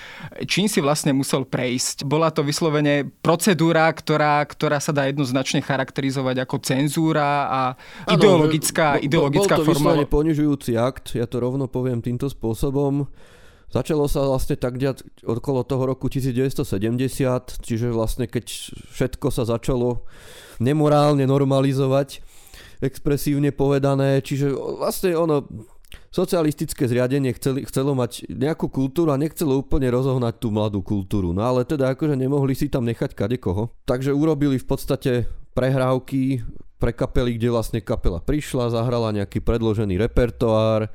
čím 0.48 0.66
si 0.66 0.80
vlastne 0.80 1.12
musel 1.12 1.44
prejsť? 1.44 2.08
Bola 2.08 2.32
to 2.32 2.40
vyslovene 2.40 3.06
procedúra, 3.20 3.92
ktorá, 3.92 4.40
ktorá 4.48 4.80
sa 4.80 4.96
dá 4.96 5.04
jednoznačne 5.06 5.60
charakterizovať 5.60 6.42
ako 6.42 6.56
cenzúra 6.64 7.46
a 7.46 7.60
ideologická, 8.08 8.96
ano, 8.96 9.04
ideologická 9.04 9.60
bol 9.60 9.64
to 9.64 9.68
forma. 9.68 9.88
Bol 9.92 10.08
to 10.08 10.14
ponižujúci 10.16 10.72
akt, 10.80 11.12
ja 11.12 11.28
to 11.28 11.36
rovno 11.42 11.68
poviem 11.68 12.00
týmto 12.00 12.26
spôsobom. 12.30 13.06
Začalo 13.76 14.08
sa 14.08 14.24
vlastne 14.24 14.56
tak 14.56 14.80
diať 14.80 15.04
okolo 15.20 15.60
toho 15.60 15.84
roku 15.84 16.08
1970, 16.08 17.60
čiže 17.60 17.92
vlastne 17.92 18.24
keď 18.24 18.72
všetko 18.96 19.28
sa 19.28 19.44
začalo 19.44 20.08
nemorálne 20.64 21.28
normalizovať, 21.28 22.24
expresívne 22.80 23.52
povedané, 23.52 24.24
čiže 24.24 24.48
vlastne 24.56 25.12
ono, 25.12 25.44
socialistické 26.08 26.88
zriadenie 26.88 27.36
chceli, 27.36 27.68
chcelo 27.68 27.92
mať 27.92 28.24
nejakú 28.32 28.72
kultúru 28.72 29.12
a 29.12 29.20
nechcelo 29.20 29.60
úplne 29.60 29.92
rozohnať 29.92 30.40
tú 30.40 30.48
mladú 30.48 30.80
kultúru. 30.80 31.36
No 31.36 31.44
ale 31.44 31.68
teda 31.68 31.92
akože 31.92 32.16
nemohli 32.16 32.56
si 32.56 32.72
tam 32.72 32.88
nechať 32.88 33.12
kadekoho. 33.12 33.76
Takže 33.84 34.16
urobili 34.16 34.56
v 34.56 34.64
podstate 34.64 35.28
prehrávky 35.52 36.40
pre 36.80 36.96
kapely, 36.96 37.36
kde 37.36 37.52
vlastne 37.52 37.84
kapela 37.84 38.24
prišla, 38.24 38.72
zahrala 38.72 39.12
nejaký 39.12 39.44
predložený 39.44 40.00
repertoár, 40.00 40.88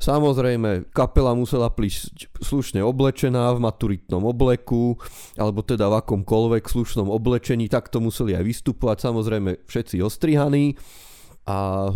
Samozrejme, 0.00 0.88
kapela 0.96 1.36
musela 1.36 1.68
prísť 1.68 2.32
slušne 2.40 2.80
oblečená 2.80 3.52
v 3.52 3.62
maturitnom 3.68 4.24
obleku, 4.24 4.96
alebo 5.36 5.60
teda 5.60 5.92
v 5.92 6.00
akomkoľvek 6.00 6.64
slušnom 6.64 7.12
oblečení, 7.12 7.68
takto 7.68 8.00
museli 8.00 8.32
aj 8.32 8.48
vystupovať, 8.48 8.96
samozrejme 9.04 9.68
všetci 9.68 10.00
ostrihaní. 10.00 10.80
A 11.44 11.92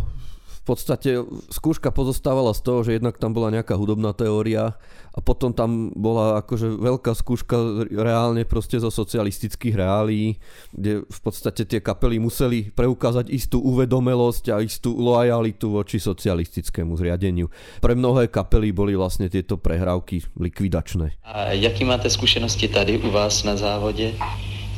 podstate 0.64 1.20
skúška 1.53 1.92
pozostávala 1.92 2.57
z 2.57 2.61
toho, 2.64 2.81
že 2.81 2.96
jednak 2.96 3.20
tam 3.20 3.37
bola 3.37 3.53
nejaká 3.53 3.77
hudobná 3.77 4.16
teória 4.16 4.72
a 5.14 5.18
potom 5.20 5.53
tam 5.53 5.92
bola 5.92 6.40
akože 6.40 6.81
veľká 6.81 7.12
skúška 7.14 7.87
reálne 7.92 8.48
proste 8.48 8.81
zo 8.81 8.88
socialistických 8.88 9.77
reálií, 9.77 10.40
kde 10.72 11.05
v 11.05 11.20
podstate 11.20 11.68
tie 11.68 11.85
kapely 11.85 12.18
museli 12.18 12.72
preukázať 12.72 13.31
istú 13.31 13.61
uvedomelosť 13.61 14.44
a 14.50 14.64
istú 14.64 14.96
lojalitu 14.96 15.70
voči 15.70 16.00
socialistickému 16.00 16.96
zriadeniu. 16.96 17.53
Pre 17.79 17.94
mnohé 17.94 18.33
kapely 18.33 18.72
boli 18.72 18.96
vlastne 18.96 19.29
tieto 19.29 19.61
prehrávky 19.61 20.24
likvidačné. 20.40 21.20
A 21.22 21.53
jaký 21.55 21.85
máte 21.85 22.11
zkušenosti 22.11 22.68
tady 22.68 22.98
u 22.98 23.11
vás 23.11 23.44
na 23.44 23.57
závodě? 23.57 24.16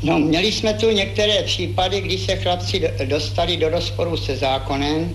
No, 0.03 0.19
měli 0.19 0.53
jsme 0.53 0.75
tu 0.75 0.91
některé 0.91 1.43
případy, 1.43 2.01
kdy 2.01 2.19
se 2.19 2.37
chlapci 2.37 2.91
dostali 3.05 3.57
do 3.57 3.69
rozporu 3.69 4.17
se 4.17 4.37
zákonem, 4.37 5.15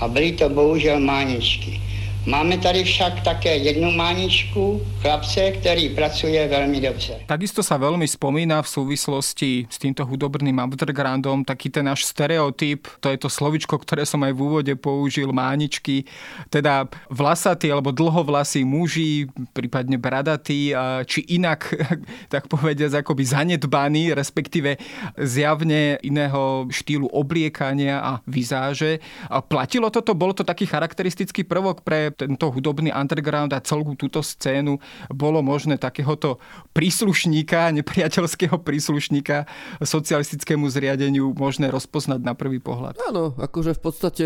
a 0.00 0.08
byly 0.08 0.32
to 0.32 0.48
bohužel 0.48 1.00
máničky. 1.00 1.80
Máme 2.24 2.58
tady 2.58 2.84
však 2.84 3.20
také 3.20 3.56
jednu 3.56 3.92
máničku, 3.92 4.80
chlapce, 5.04 5.50
který 5.60 5.88
pracuje 5.92 6.48
veľmi 6.48 6.80
dobře. 6.80 7.28
Takisto 7.28 7.60
sa 7.60 7.76
veľmi 7.76 8.08
spomína 8.08 8.64
v 8.64 8.68
súvislosti 8.68 9.68
s 9.68 9.76
týmto 9.76 10.08
hudobným 10.08 10.56
undergroundom 10.56 11.44
taký 11.44 11.68
ten 11.68 11.84
náš 11.84 12.08
stereotyp, 12.08 12.88
to 13.04 13.12
je 13.12 13.20
to 13.20 13.28
slovičko, 13.28 13.76
ktoré 13.76 14.08
som 14.08 14.24
aj 14.24 14.32
v 14.32 14.40
úvode 14.40 14.72
použil, 14.80 15.36
máničky, 15.36 16.08
teda 16.48 16.88
vlasatí 17.12 17.68
alebo 17.68 17.92
dlhovlasí 17.92 18.64
muži, 18.64 19.28
prípadne 19.52 20.00
bradatí, 20.00 20.72
či 21.04 21.20
inak, 21.28 21.76
tak 22.32 22.48
povediať, 22.48 23.04
akoby 23.04 23.24
zanedbaní, 23.28 24.16
respektíve 24.16 24.80
zjavne 25.20 26.00
iného 26.00 26.72
štýlu 26.72 27.12
obliekania 27.12 28.00
a 28.00 28.12
vizáže. 28.24 29.04
Platilo 29.44 29.92
toto? 29.92 30.16
Bol 30.16 30.32
to 30.32 30.40
taký 30.40 30.64
charakteristický 30.64 31.44
prvok 31.44 31.84
pre 31.84 32.13
tento 32.14 32.50
hudobný 32.50 32.94
underground 32.94 33.52
a 33.52 33.62
celú 33.62 33.94
túto 33.98 34.22
scénu 34.22 34.78
bolo 35.10 35.42
možné 35.42 35.76
takéhoto 35.76 36.38
príslušníka, 36.72 37.74
nepriateľského 37.74 38.56
príslušníka 38.62 39.46
socialistickému 39.82 40.66
zriadeniu 40.70 41.34
možné 41.34 41.68
rozpoznať 41.68 42.20
na 42.22 42.32
prvý 42.32 42.62
pohľad. 42.62 42.96
Áno, 43.10 43.34
akože 43.36 43.76
v 43.76 43.80
podstate 43.82 44.24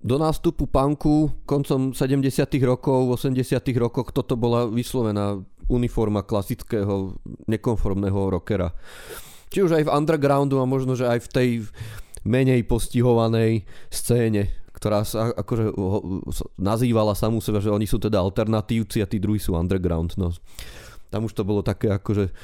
do 0.00 0.16
nástupu 0.16 0.70
punku 0.70 1.34
koncom 1.44 1.92
70 1.92 2.30
rokov, 2.62 3.18
80 3.20 3.60
rokoch 3.76 4.14
toto 4.14 4.38
bola 4.38 4.70
vyslovená 4.70 5.42
uniforma 5.68 6.22
klasického 6.22 7.16
nekonformného 7.48 8.30
rockera. 8.30 8.72
Či 9.48 9.64
už 9.64 9.72
aj 9.80 9.84
v 9.86 9.92
undergroundu 9.94 10.58
a 10.60 10.66
možno, 10.68 10.98
že 10.98 11.08
aj 11.08 11.20
v 11.24 11.28
tej 11.30 11.48
menej 12.24 12.64
postihovanej 12.64 13.68
scéne 13.92 14.63
ktorá 14.74 15.06
sa 15.06 15.30
akože 15.30 15.70
nazývala 16.58 17.14
samú 17.14 17.38
seba, 17.38 17.62
že 17.62 17.70
oni 17.70 17.86
sú 17.86 18.02
teda 18.02 18.18
alternatívci 18.18 18.98
a 19.00 19.06
tí 19.06 19.22
druhí 19.22 19.38
sú 19.38 19.54
underground. 19.54 20.18
No. 20.18 20.34
Tam 21.14 21.30
už 21.30 21.32
to 21.38 21.46
bolo 21.46 21.62
také 21.62 21.94
akože 21.94 22.34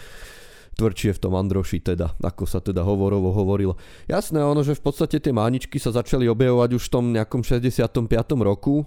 tvrdšie 0.78 1.18
v 1.18 1.20
tom 1.20 1.34
Androši 1.34 1.82
teda, 1.82 2.14
ako 2.22 2.46
sa 2.46 2.62
teda 2.62 2.86
hovorovo 2.86 3.34
hovorilo. 3.34 3.74
Jasné 4.06 4.40
ono, 4.40 4.62
že 4.62 4.78
v 4.78 4.82
podstate 4.86 5.18
tie 5.18 5.34
máničky 5.34 5.76
sa 5.76 5.90
začali 5.90 6.30
objavovať 6.30 6.70
už 6.78 6.82
v 6.88 6.92
tom 6.94 7.04
nejakom 7.12 7.42
65. 7.42 7.90
roku 8.40 8.86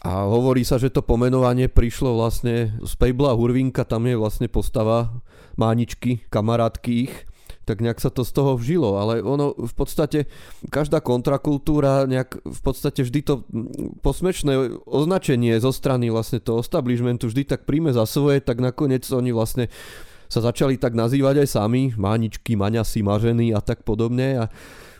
a 0.00 0.24
hovorí 0.24 0.62
sa, 0.62 0.80
že 0.80 0.88
to 0.94 1.02
pomenovanie 1.02 1.68
prišlo 1.68 2.16
vlastne 2.16 2.78
z 2.80 2.92
Pejbla 2.96 3.34
Hurvinka, 3.34 3.84
tam 3.84 4.08
je 4.08 4.16
vlastne 4.16 4.46
postava 4.48 5.20
máničky, 5.58 6.24
kamarátky 6.30 6.92
ich 7.10 7.14
tak 7.64 7.80
nejak 7.80 7.98
sa 7.98 8.12
to 8.12 8.22
z 8.22 8.32
toho 8.36 8.54
vžilo, 8.60 9.00
ale 9.00 9.24
ono 9.24 9.56
v 9.56 9.74
podstate 9.74 10.28
každá 10.68 11.00
kontrakultúra 11.00 12.04
nejak 12.04 12.44
v 12.44 12.60
podstate 12.60 13.02
vždy 13.02 13.20
to 13.24 13.34
posmečné 14.04 14.84
označenie 14.84 15.56
zo 15.58 15.72
strany 15.72 16.12
vlastne 16.12 16.38
toho 16.38 16.60
establishmentu 16.60 17.32
vždy 17.32 17.48
tak 17.48 17.64
príjme 17.64 17.90
za 17.90 18.04
svoje, 18.04 18.44
tak 18.44 18.60
nakoniec 18.60 19.08
oni 19.08 19.32
vlastne 19.32 19.72
sa 20.28 20.40
začali 20.40 20.80
tak 20.80 20.96
nazývať 20.98 21.44
aj 21.44 21.48
sami, 21.54 21.92
máničky, 21.94 22.56
maňasy, 22.58 23.04
maženy 23.04 23.54
a 23.54 23.60
tak 23.62 23.86
podobne. 23.86 24.42
A 24.42 24.44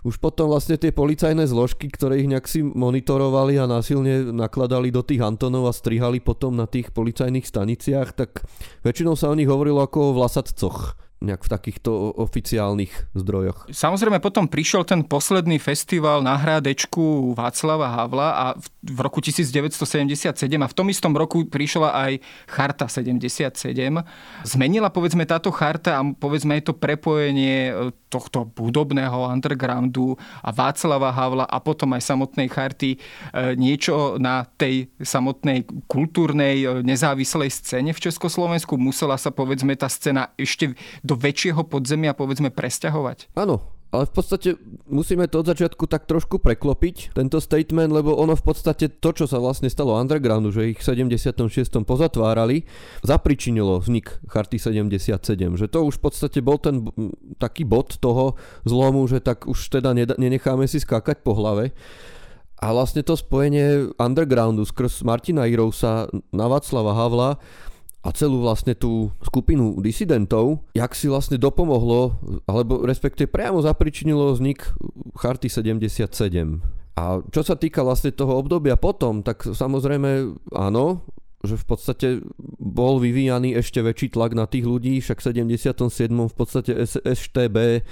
už 0.04 0.20
potom 0.20 0.52
vlastne 0.52 0.76
tie 0.76 0.92
policajné 0.92 1.48
zložky, 1.48 1.88
ktoré 1.88 2.20
ich 2.20 2.28
nejak 2.28 2.44
si 2.44 2.60
monitorovali 2.60 3.56
a 3.56 3.64
násilne 3.64 4.30
nakladali 4.30 4.92
do 4.92 5.00
tých 5.00 5.24
Antonov 5.24 5.66
a 5.66 5.72
strihali 5.72 6.20
potom 6.20 6.54
na 6.54 6.68
tých 6.68 6.92
policajných 6.92 7.48
staniciach, 7.48 8.12
tak 8.12 8.44
väčšinou 8.84 9.16
sa 9.16 9.32
o 9.32 9.34
nich 9.34 9.48
hovorilo 9.48 9.80
ako 9.80 10.12
o 10.12 10.14
vlasatcoch 10.20 11.03
nejak 11.24 11.42
v 11.44 11.50
takýchto 11.50 11.90
oficiálnych 12.20 12.92
zdrojoch. 13.16 13.72
Samozrejme 13.72 14.20
potom 14.20 14.44
prišiel 14.46 14.84
ten 14.84 15.02
posledný 15.02 15.56
festival 15.56 16.20
na 16.20 16.36
hrádečku 16.36 17.32
Václava 17.32 17.88
Havla 17.88 18.28
a 18.32 18.46
v 18.84 18.98
roku 19.00 19.24
1977 19.24 20.36
a 20.36 20.66
v 20.68 20.74
tom 20.76 20.86
istom 20.92 21.16
roku 21.16 21.48
prišla 21.48 21.88
aj 21.96 22.12
Charta 22.46 22.86
77. 22.86 23.56
Zmenila 24.44 24.92
povedzme 24.92 25.24
táto 25.24 25.48
charta 25.48 25.98
a 25.98 26.02
povedzme 26.04 26.60
aj 26.60 26.68
to 26.68 26.72
prepojenie 26.76 27.72
e, 27.72 27.72
tohto 28.12 28.46
hudobného 28.60 29.26
undergroundu 29.26 30.14
a 30.44 30.52
Václava 30.52 31.10
Havla 31.10 31.48
a 31.48 31.58
potom 31.58 31.96
aj 31.96 32.04
samotnej 32.04 32.46
charty 32.52 32.90
e, 32.94 32.98
niečo 33.56 34.20
na 34.20 34.44
tej 34.44 34.92
samotnej 35.00 35.64
kultúrnej 35.88 36.56
e, 36.62 36.66
nezávislej 36.84 37.50
scéne 37.50 37.96
v 37.96 38.02
Československu. 38.04 38.76
Musela 38.76 39.16
sa 39.16 39.32
povedzme 39.32 39.72
tá 39.74 39.88
scéna 39.88 40.30
ešte 40.36 40.76
do 41.00 41.13
do 41.14 41.16
väčšieho 41.16 41.62
podzemia 41.62 42.18
povedzme 42.18 42.50
presťahovať? 42.50 43.38
Áno, 43.38 43.62
ale 43.94 44.10
v 44.10 44.12
podstate 44.18 44.48
musíme 44.90 45.30
to 45.30 45.46
od 45.46 45.54
začiatku 45.54 45.86
tak 45.86 46.10
trošku 46.10 46.42
preklopiť, 46.42 47.14
tento 47.14 47.38
statement, 47.38 47.94
lebo 47.94 48.18
ono 48.18 48.34
v 48.34 48.42
podstate 48.42 48.90
to, 48.90 49.14
čo 49.14 49.30
sa 49.30 49.38
vlastne 49.38 49.70
stalo 49.70 49.94
undergroundu, 49.94 50.50
že 50.50 50.74
ich 50.74 50.82
v 50.82 51.06
76. 51.06 51.86
pozatvárali, 51.86 52.66
zapričinilo 53.06 53.78
vznik 53.78 54.18
Charty 54.26 54.58
77, 54.58 55.14
že 55.54 55.70
to 55.70 55.86
už 55.86 56.02
v 56.02 56.02
podstate 56.02 56.42
bol 56.42 56.58
ten 56.58 56.90
taký 57.38 57.62
bod 57.62 57.94
toho 58.02 58.34
zlomu, 58.66 59.06
že 59.06 59.22
tak 59.22 59.46
už 59.46 59.78
teda 59.78 59.94
nenecháme 59.94 60.66
si 60.66 60.82
skákať 60.82 61.22
po 61.22 61.38
hlave. 61.38 61.70
A 62.58 62.74
vlastne 62.74 63.06
to 63.06 63.14
spojenie 63.14 63.94
undergroundu 64.00 64.66
skrz 64.66 65.06
Martina 65.06 65.46
Irousa 65.46 66.10
na 66.34 66.50
Václava 66.50 66.96
Havla 66.96 67.30
a 68.04 68.12
celú 68.12 68.44
vlastne 68.44 68.76
tú 68.76 69.08
skupinu 69.24 69.80
disidentov, 69.80 70.60
jak 70.76 70.92
si 70.92 71.08
vlastne 71.08 71.40
dopomohlo, 71.40 72.20
alebo 72.44 72.84
respektive 72.84 73.32
priamo 73.32 73.64
zapričinilo 73.64 74.36
vznik 74.36 74.68
Charty 75.16 75.48
77. 75.48 76.04
A 76.94 77.24
čo 77.32 77.42
sa 77.42 77.56
týka 77.56 77.80
vlastne 77.80 78.12
toho 78.12 78.38
obdobia 78.38 78.76
potom, 78.76 79.24
tak 79.24 79.48
samozrejme 79.48 80.36
áno, 80.52 81.00
že 81.44 81.56
v 81.60 81.64
podstate 81.64 82.08
bol 82.60 83.00
vyvíjaný 83.00 83.56
ešte 83.56 83.80
väčší 83.80 84.12
tlak 84.12 84.36
na 84.36 84.48
tých 84.48 84.64
ľudí, 84.64 85.00
však 85.00 85.20
v 85.20 85.24
77. 85.48 86.12
v 86.12 86.34
podstate 86.36 86.72
STB 87.04 87.84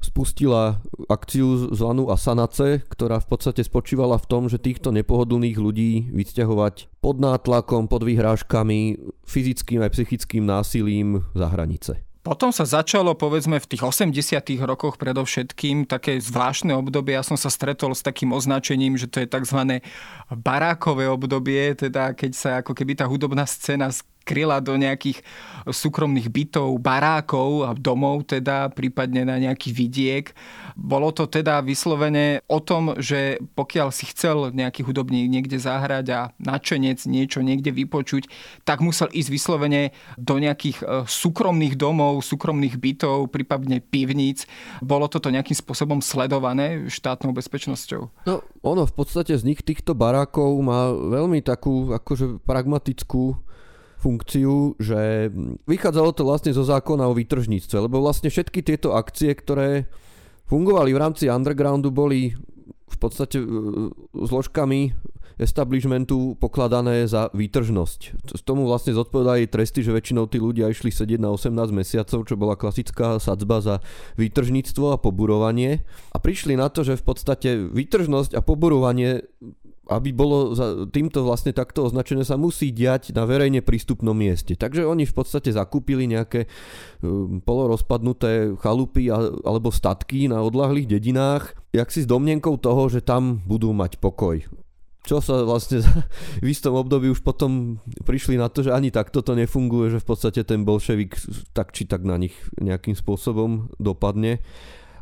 spustila 0.00 0.80
akciu 1.08 1.72
zvanú 1.74 2.08
Asanace, 2.12 2.84
ktorá 2.86 3.18
v 3.20 3.26
podstate 3.32 3.62
spočívala 3.64 4.20
v 4.20 4.28
tom, 4.28 4.42
že 4.46 4.62
týchto 4.62 4.94
nepohodlných 4.94 5.58
ľudí 5.58 6.12
vysťahovať 6.14 7.02
pod 7.02 7.16
nátlakom, 7.18 7.88
pod 7.90 8.06
vyhrážkami, 8.06 9.00
fyzickým 9.26 9.82
aj 9.82 9.90
psychickým 9.96 10.44
násilím 10.46 11.24
za 11.34 11.50
hranice. 11.50 12.06
Potom 12.26 12.50
sa 12.50 12.66
začalo, 12.66 13.14
povedzme, 13.14 13.62
v 13.62 13.70
tých 13.70 13.86
80 13.86 14.10
rokoch 14.66 14.98
predovšetkým 14.98 15.86
také 15.86 16.18
zvláštne 16.18 16.74
obdobie. 16.74 17.14
Ja 17.14 17.22
som 17.22 17.38
sa 17.38 17.46
stretol 17.54 17.94
s 17.94 18.02
takým 18.02 18.34
označením, 18.34 18.98
že 18.98 19.06
to 19.06 19.22
je 19.22 19.30
tzv. 19.30 19.78
barákové 20.34 21.06
obdobie, 21.06 21.78
teda 21.78 22.18
keď 22.18 22.30
sa 22.34 22.50
ako 22.66 22.74
keby 22.74 22.98
tá 22.98 23.06
hudobná 23.06 23.46
scéna 23.46 23.94
kryla 24.26 24.58
do 24.58 24.74
nejakých 24.74 25.22
súkromných 25.70 26.26
bytov, 26.30 26.74
barákov 26.82 27.66
a 27.66 27.70
domov 27.74 28.26
teda, 28.26 28.70
prípadne 28.74 29.22
na 29.22 29.38
nejaký 29.38 29.70
vidiek. 29.70 30.34
Bolo 30.74 31.14
to 31.14 31.30
teda 31.30 31.62
vyslovene 31.62 32.42
o 32.50 32.58
tom, 32.58 32.98
že 32.98 33.38
pokiaľ 33.54 33.88
si 33.94 34.10
chcel 34.10 34.50
nejaký 34.50 34.82
hudobník 34.82 35.30
niekde 35.30 35.56
zahrať 35.62 36.06
a 36.12 36.20
načenec 36.42 37.02
niečo 37.06 37.40
niekde 37.40 37.70
vypočuť, 37.70 38.28
tak 38.66 38.82
musel 38.82 39.10
ísť 39.14 39.30
vyslovene 39.30 39.94
do 40.18 40.36
nejakých 40.36 40.78
e, 40.82 40.84
súkromných 41.06 41.78
domov, 41.78 42.22
súkromných 42.26 42.76
bytov, 42.76 43.30
prípadne 43.30 43.80
pivníc. 43.80 44.44
Bolo 44.82 45.06
toto 45.06 45.30
nejakým 45.30 45.56
spôsobom 45.56 46.02
sledované 46.04 46.86
štátnou 46.90 47.32
bezpečnosťou? 47.32 48.26
No, 48.28 48.44
ono 48.62 48.82
v 48.84 48.94
podstate 48.94 49.34
z 49.38 49.46
nich 49.46 49.62
týchto 49.62 49.94
barákov 49.94 50.58
má 50.60 50.90
veľmi 50.92 51.40
takú 51.42 51.94
akože 51.94 52.42
pragmatickú 52.42 53.45
funkciu, 53.98 54.76
že 54.76 55.32
vychádzalo 55.64 56.12
to 56.12 56.22
vlastne 56.22 56.52
zo 56.52 56.62
zákona 56.62 57.08
o 57.08 57.16
výtržníctve, 57.16 57.88
lebo 57.88 58.04
vlastne 58.04 58.28
všetky 58.28 58.60
tieto 58.60 58.92
akcie, 58.92 59.32
ktoré 59.32 59.88
fungovali 60.46 60.94
v 60.94 61.00
rámci 61.00 61.24
undergroundu, 61.26 61.90
boli 61.90 62.36
v 62.86 62.96
podstate 63.02 63.42
e, 63.42 63.46
zložkami 64.14 64.94
establishmentu 65.36 66.32
pokladané 66.40 67.04
za 67.04 67.28
výtržnosť. 67.36 68.00
Z 68.24 68.40
tomu 68.40 68.64
vlastne 68.64 68.96
zodpovedali 68.96 69.44
tresty, 69.44 69.84
že 69.84 69.92
väčšinou 69.92 70.32
tí 70.32 70.40
ľudia 70.40 70.72
išli 70.72 70.88
sedieť 70.88 71.20
na 71.20 71.28
18 71.28 71.52
mesiacov, 71.76 72.24
čo 72.24 72.40
bola 72.40 72.56
klasická 72.56 73.20
sadzba 73.20 73.60
za 73.60 73.84
výtržníctvo 74.16 74.96
a 74.96 75.00
poburovanie. 75.00 75.84
A 76.12 76.16
prišli 76.16 76.56
na 76.56 76.72
to, 76.72 76.88
že 76.88 76.96
v 76.96 77.04
podstate 77.04 77.50
výtržnosť 77.68 78.32
a 78.32 78.40
poburovanie 78.40 79.28
aby 79.86 80.10
bolo 80.10 80.52
za 80.54 80.86
týmto 80.90 81.22
vlastne 81.22 81.54
takto 81.54 81.86
označené, 81.86 82.26
sa 82.26 82.34
musí 82.34 82.74
diať 82.74 83.14
na 83.14 83.22
verejne 83.22 83.62
prístupnom 83.62 84.14
mieste. 84.14 84.58
Takže 84.58 84.82
oni 84.82 85.06
v 85.06 85.14
podstate 85.14 85.54
zakúpili 85.54 86.10
nejaké 86.10 86.50
um, 87.00 87.38
polorozpadnuté 87.38 88.58
chalupy 88.58 89.10
alebo 89.46 89.70
statky 89.70 90.26
na 90.26 90.42
odlahlých 90.42 90.98
dedinách, 90.98 91.54
jak 91.70 91.88
si 91.94 92.02
s 92.02 92.10
domnenkou 92.10 92.58
toho, 92.58 92.90
že 92.90 93.02
tam 93.02 93.38
budú 93.46 93.70
mať 93.70 94.02
pokoj. 94.02 94.42
Čo 95.06 95.22
sa 95.22 95.46
vlastne 95.46 95.86
v 96.42 96.46
istom 96.50 96.74
období 96.74 97.06
už 97.06 97.22
potom 97.22 97.78
prišli 98.02 98.34
na 98.34 98.50
to, 98.50 98.66
že 98.66 98.74
ani 98.74 98.90
takto 98.90 99.22
to 99.22 99.38
nefunguje, 99.38 99.94
že 99.94 100.02
v 100.02 100.08
podstate 100.10 100.42
ten 100.42 100.66
bolševik 100.66 101.14
tak 101.54 101.70
či 101.70 101.86
tak 101.86 102.02
na 102.02 102.18
nich 102.18 102.34
nejakým 102.58 102.98
spôsobom 102.98 103.70
dopadne. 103.78 104.42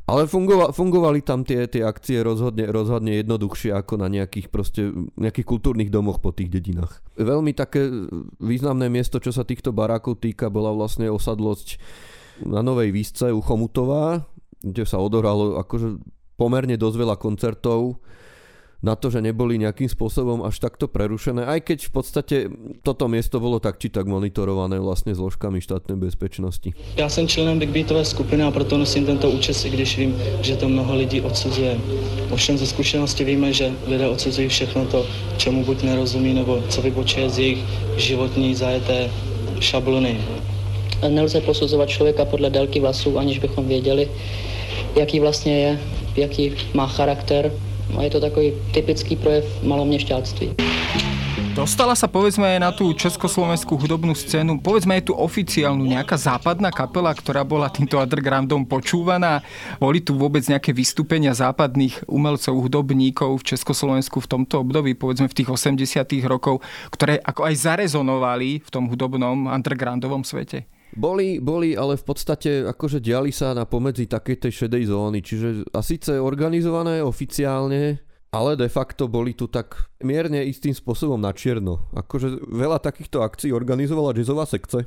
Ale 0.04 0.28
fungova, 0.28 0.68
fungovali 0.68 1.24
tam 1.24 1.48
tie, 1.48 1.64
tie 1.64 1.80
akcie 1.80 2.20
rozhodne, 2.20 2.68
rozhodne 2.68 3.24
jednoduchšie 3.24 3.72
ako 3.72 3.96
na 3.96 4.12
nejakých, 4.12 4.52
proste, 4.52 4.92
nejakých 5.16 5.48
kultúrnych 5.48 5.88
domoch 5.88 6.20
po 6.20 6.28
tých 6.28 6.52
dedinách. 6.52 7.00
Veľmi 7.16 7.56
také 7.56 7.88
významné 8.36 8.92
miesto, 8.92 9.16
čo 9.16 9.32
sa 9.32 9.48
týchto 9.48 9.72
barákov 9.72 10.20
týka, 10.20 10.52
bola 10.52 10.76
vlastne 10.76 11.08
osadlosť 11.08 11.80
na 12.44 12.60
Novej 12.60 12.92
Výsce 12.92 13.32
u 13.32 13.40
Chomutová, 13.40 14.28
kde 14.60 14.84
sa 14.84 15.00
odohralo 15.00 15.56
akože 15.64 15.96
pomerne 16.36 16.76
dosť 16.76 16.96
veľa 17.00 17.16
koncertov 17.16 17.96
na 18.84 18.92
to, 19.00 19.08
že 19.08 19.24
neboli 19.24 19.56
nejakým 19.56 19.88
spôsobom 19.88 20.44
až 20.44 20.60
takto 20.60 20.84
prerušené, 20.92 21.48
aj 21.48 21.60
keď 21.64 21.78
v 21.88 21.92
podstate 21.96 22.36
toto 22.84 23.08
miesto 23.08 23.40
bolo 23.40 23.56
tak 23.56 23.80
či 23.80 23.88
tak 23.88 24.04
monitorované 24.04 24.76
vlastne 24.76 25.16
zložkami 25.16 25.64
štátnej 25.64 25.96
bezpečnosti. 25.96 26.76
Já 26.96 27.08
jsem 27.08 27.28
členem 27.28 27.58
Big 27.58 27.70
Beatové 27.70 28.04
skupiny 28.04 28.42
a 28.44 28.50
proto 28.50 28.78
nosím 28.78 29.06
tento 29.06 29.30
účes, 29.30 29.64
i 29.64 29.70
když 29.70 29.98
vím, 29.98 30.12
že 30.44 30.56
to 30.56 30.68
mnoho 30.68 30.94
lidí 30.94 31.20
odsuzuje. 31.20 31.80
Ovšem 32.30 32.58
ze 32.58 32.66
zkušenosti 32.66 33.24
víme, 33.24 33.52
že 33.52 33.72
lidé 33.86 34.08
odsuzují 34.08 34.48
všechno 34.48 34.84
to, 34.86 35.06
čemu 35.36 35.64
buď 35.64 35.82
nerozumí, 35.82 36.34
nebo 36.34 36.62
co 36.68 36.82
vybočuje 36.82 37.30
z 37.30 37.38
jejich 37.38 37.60
životní 37.96 38.54
zajeté 38.54 39.10
šablony. 39.60 40.20
Nelze 41.08 41.40
posuzovat 41.40 41.88
člověka 41.88 42.24
podle 42.24 42.50
délky 42.50 42.80
vlasů, 42.80 43.18
aniž 43.18 43.38
bychom 43.38 43.68
věděli, 43.68 44.08
jaký 44.96 45.20
vlastně 45.20 45.58
je, 45.60 45.80
jaký 46.16 46.52
má 46.74 46.86
charakter, 46.86 47.52
a 47.96 48.02
je 48.02 48.10
to 48.10 48.20
takový 48.20 48.52
typický 48.72 49.16
projev 49.16 49.44
maloměšťáctví. 49.62 50.56
Dostala 51.54 51.94
sa 51.94 52.10
povedzme 52.10 52.50
aj 52.50 52.58
na 52.58 52.74
tú 52.74 52.90
československú 52.98 53.78
hudobnú 53.78 54.10
scénu, 54.10 54.58
povedzme 54.58 54.98
aj 54.98 55.06
tú 55.06 55.14
oficiálnu, 55.14 55.86
nejaká 55.86 56.18
západná 56.18 56.74
kapela, 56.74 57.14
ktorá 57.14 57.46
bola 57.46 57.70
týmto 57.70 57.94
undergroundom 57.94 58.66
počúvaná. 58.66 59.38
Boli 59.78 60.02
tu 60.02 60.18
vôbec 60.18 60.42
nejaké 60.50 60.74
vystúpenia 60.74 61.30
západných 61.30 62.10
umelcov, 62.10 62.58
hudobníkov 62.58 63.38
v 63.38 63.54
Československu 63.54 64.18
v 64.18 64.30
tomto 64.34 64.66
období, 64.66 64.98
povedzme 64.98 65.30
v 65.30 65.36
tých 65.46 65.54
80 65.54 66.26
rokov, 66.26 66.58
ktoré 66.90 67.22
ako 67.22 67.46
aj 67.46 67.54
zarezonovali 67.54 68.58
v 68.58 68.68
tom 68.74 68.90
hudobnom 68.90 69.46
undergroundovom 69.46 70.26
svete? 70.26 70.73
Boli, 70.94 71.42
boli, 71.42 71.74
ale 71.74 71.98
v 71.98 72.04
podstate 72.06 72.62
akože 72.70 73.02
diali 73.02 73.34
sa 73.34 73.50
na 73.50 73.66
pomedzi 73.66 74.06
takej 74.06 74.46
tej 74.46 74.52
šedej 74.64 74.94
zóny, 74.94 75.18
čiže 75.26 75.66
a 75.74 75.82
síce 75.82 76.14
organizované 76.22 77.02
oficiálne, 77.02 77.98
ale 78.30 78.54
de 78.54 78.70
facto 78.70 79.10
boli 79.10 79.34
tu 79.34 79.50
tak 79.50 79.90
mierne 80.02 80.42
istým 80.46 80.70
spôsobom 80.74 81.18
na 81.18 81.34
čierno. 81.34 81.90
Akože 81.94 82.46
veľa 82.46 82.78
takýchto 82.78 83.26
akcií 83.26 83.50
organizovala 83.50 84.14
jazzová 84.14 84.46
sekce, 84.46 84.86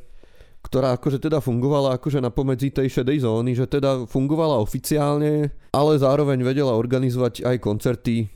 ktorá 0.64 0.96
akože 0.96 1.20
teda 1.20 1.44
fungovala 1.44 1.96
akože 2.00 2.20
na 2.20 2.32
pomedzi 2.32 2.72
tej 2.72 2.92
šedej 2.92 3.24
zóny, 3.24 3.56
že 3.56 3.68
teda 3.68 4.08
fungovala 4.08 4.60
oficiálne, 4.60 5.52
ale 5.72 5.92
zároveň 5.96 6.44
vedela 6.44 6.76
organizovať 6.76 7.48
aj 7.48 7.56
koncerty 7.64 8.28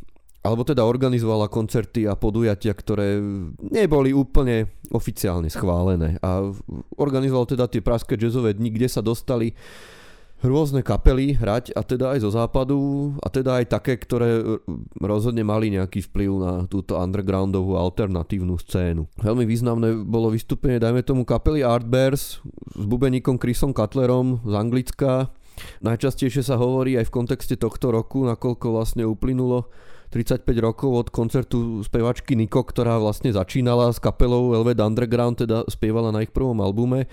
alebo 0.41 0.65
teda 0.65 0.81
organizovala 0.81 1.45
koncerty 1.53 2.09
a 2.09 2.17
podujatia, 2.17 2.73
ktoré 2.73 3.21
neboli 3.61 4.09
úplne 4.09 4.73
oficiálne 4.89 5.53
schválené. 5.53 6.17
A 6.25 6.49
organizoval 6.97 7.45
teda 7.45 7.69
tie 7.69 7.85
praské 7.85 8.17
jazzové 8.17 8.57
dni, 8.57 8.73
kde 8.73 8.87
sa 8.89 9.05
dostali 9.05 9.53
rôzne 10.41 10.81
kapely 10.81 11.37
hrať 11.37 11.77
a 11.77 11.85
teda 11.85 12.17
aj 12.17 12.25
zo 12.25 12.33
západu 12.33 13.13
a 13.21 13.29
teda 13.29 13.61
aj 13.61 13.65
také, 13.77 13.93
ktoré 14.01 14.41
rozhodne 14.97 15.45
mali 15.45 15.69
nejaký 15.69 16.09
vplyv 16.09 16.31
na 16.41 16.53
túto 16.65 16.97
undergroundovú 16.97 17.77
alternatívnu 17.77 18.57
scénu. 18.57 19.05
Veľmi 19.21 19.45
významné 19.45 20.01
bolo 20.01 20.33
vystúpenie, 20.33 20.81
dajme 20.81 21.05
tomu 21.05 21.29
kapely 21.29 21.61
Art 21.61 21.85
s 22.17 22.41
bubeníkom 22.73 23.37
Chrisom 23.37 23.77
Cutlerom 23.77 24.41
z 24.41 24.53
Anglicka. 24.57 25.29
Najčastejšie 25.81 26.45
sa 26.45 26.59
hovorí 26.59 26.95
aj 26.97 27.09
v 27.09 27.15
kontexte 27.15 27.55
tohto 27.57 27.89
roku, 27.89 28.23
nakoľko 28.27 28.75
vlastne 28.75 29.03
uplynulo 29.07 29.69
35 30.11 30.43
rokov 30.59 30.91
od 30.91 31.07
koncertu 31.07 31.79
spevačky 31.81 32.35
Niko, 32.35 32.67
ktorá 32.67 32.99
vlastne 32.99 33.31
začínala 33.31 33.95
s 33.95 33.97
kapelou 34.03 34.51
Velvet 34.51 34.83
Underground, 34.83 35.39
teda 35.39 35.63
spievala 35.71 36.11
na 36.11 36.27
ich 36.27 36.35
prvom 36.35 36.59
albume. 36.59 37.07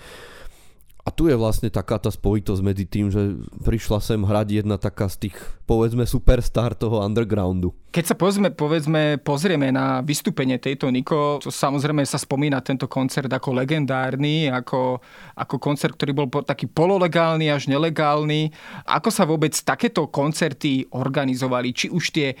A 1.07 1.09
tu 1.15 1.25
je 1.25 1.33
vlastne 1.33 1.71
taká 1.71 1.97
tá 1.97 2.11
spojitosť 2.11 2.61
medzi 2.61 2.85
tým, 2.85 3.09
že 3.09 3.39
prišla 3.65 3.97
sem 4.03 4.19
hrať 4.19 4.61
jedna 4.61 4.75
taká 4.75 5.09
z 5.09 5.25
tých, 5.25 5.37
povedzme, 5.65 6.03
superstar 6.05 6.75
toho 6.75 7.01
undergroundu. 7.01 7.73
Keď 7.89 8.05
sa 8.05 8.13
povedzme, 8.13 8.53
povedzme, 8.53 9.17
pozrieme 9.17 9.73
na 9.73 10.05
vystúpenie 10.05 10.61
tejto 10.61 10.93
Niko, 10.93 11.41
to 11.41 11.49
samozrejme 11.49 12.05
sa 12.05 12.21
spomína 12.21 12.61
tento 12.61 12.85
koncert 12.85 13.33
ako 13.33 13.57
legendárny, 13.57 14.45
ako, 14.45 15.01
ako 15.33 15.57
koncert, 15.57 15.97
ktorý 15.97 16.13
bol 16.13 16.29
taký 16.45 16.69
pololegálny 16.69 17.49
až 17.49 17.65
nelegálny. 17.65 18.53
Ako 18.85 19.09
sa 19.09 19.25
vôbec 19.25 19.57
takéto 19.65 20.05
koncerty 20.05 20.85
organizovali? 20.93 21.73
Či 21.73 21.89
už 21.89 22.13
tie 22.13 22.29
e, 22.29 22.35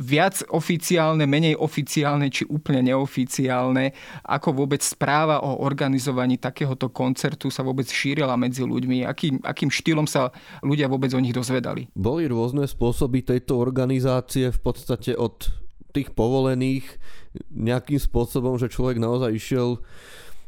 viac 0.00 0.40
oficiálne, 0.48 1.28
menej 1.28 1.60
oficiálne, 1.60 2.32
či 2.32 2.48
úplne 2.48 2.80
neoficiálne? 2.88 3.92
Ako 4.24 4.56
vôbec 4.56 4.80
správa 4.80 5.44
o 5.44 5.60
organizovaní 5.60 6.40
takéhoto 6.40 6.88
koncertu 6.88 7.52
sa 7.52 7.60
vôbec 7.60 7.84
šírila 7.84 8.32
medzi 8.40 8.64
ľuďmi? 8.64 9.04
Akým, 9.04 9.44
akým 9.44 9.68
štýlom 9.68 10.08
sa 10.08 10.32
ľudia 10.64 10.88
vôbec 10.88 11.12
o 11.12 11.20
nich 11.20 11.36
dozvedali? 11.36 11.92
Boli 11.92 12.24
rôzne 12.24 12.64
spôsoby 12.64 13.20
tejto 13.20 13.60
organizácie 13.60 14.48
v 14.48 14.60
podstate 14.64 14.85
podstate 14.86 15.18
od 15.18 15.50
tých 15.90 16.14
povolených 16.14 16.86
nejakým 17.50 17.98
spôsobom, 17.98 18.54
že 18.54 18.70
človek 18.70 19.02
naozaj 19.02 19.34
išiel 19.34 19.82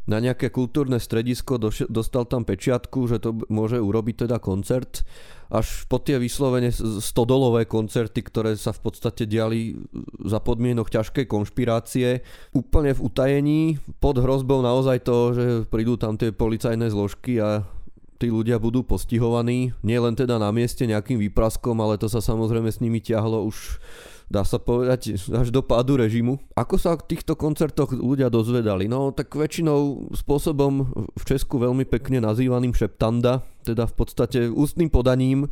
na 0.06 0.22
nejaké 0.22 0.48
kultúrne 0.48 0.96
stredisko, 0.96 1.58
dostal 1.90 2.24
tam 2.24 2.46
pečiatku, 2.46 3.10
že 3.10 3.18
to 3.20 3.44
môže 3.52 3.76
urobiť 3.76 4.24
teda 4.24 4.40
koncert, 4.40 5.04
až 5.52 5.84
po 5.84 6.00
tie 6.00 6.16
vyslovene 6.16 6.72
stodolové 7.02 7.68
koncerty, 7.68 8.24
ktoré 8.24 8.56
sa 8.56 8.72
v 8.72 8.88
podstate 8.88 9.28
diali 9.28 9.76
za 10.24 10.40
podmienok 10.40 10.88
ťažkej 10.88 11.28
konšpirácie, 11.28 12.24
úplne 12.56 12.96
v 12.96 13.04
utajení, 13.04 13.60
pod 14.00 14.16
hrozbou 14.22 14.64
naozaj 14.64 15.04
toho, 15.04 15.24
že 15.36 15.44
prídu 15.68 16.00
tam 16.00 16.16
tie 16.16 16.32
policajné 16.32 16.88
zložky 16.88 17.36
a 17.42 17.68
tí 18.18 18.28
ľudia 18.28 18.58
budú 18.58 18.82
postihovaní, 18.82 19.70
nie 19.86 19.98
len 19.98 20.18
teda 20.18 20.42
na 20.42 20.50
mieste 20.50 20.84
nejakým 20.84 21.22
výpraskom, 21.22 21.78
ale 21.78 21.96
to 21.96 22.10
sa 22.10 22.18
samozrejme 22.18 22.66
s 22.68 22.82
nimi 22.82 22.98
ťahlo 22.98 23.46
už 23.46 23.78
dá 24.28 24.44
sa 24.44 24.60
povedať, 24.60 25.16
až 25.32 25.48
do 25.48 25.64
pádu 25.64 25.96
režimu. 25.96 26.36
Ako 26.52 26.76
sa 26.76 26.94
v 27.00 27.16
týchto 27.16 27.32
koncertoch 27.32 27.96
ľudia 27.96 28.28
dozvedali? 28.28 28.84
No 28.84 29.08
tak 29.10 29.32
väčšinou 29.32 30.12
spôsobom 30.12 30.84
v 31.16 31.22
Česku 31.24 31.56
veľmi 31.56 31.88
pekne 31.88 32.20
nazývaným 32.20 32.76
šeptanda, 32.76 33.40
teda 33.64 33.88
v 33.88 33.94
podstate 33.96 34.38
ústnym 34.52 34.92
podaním, 34.92 35.48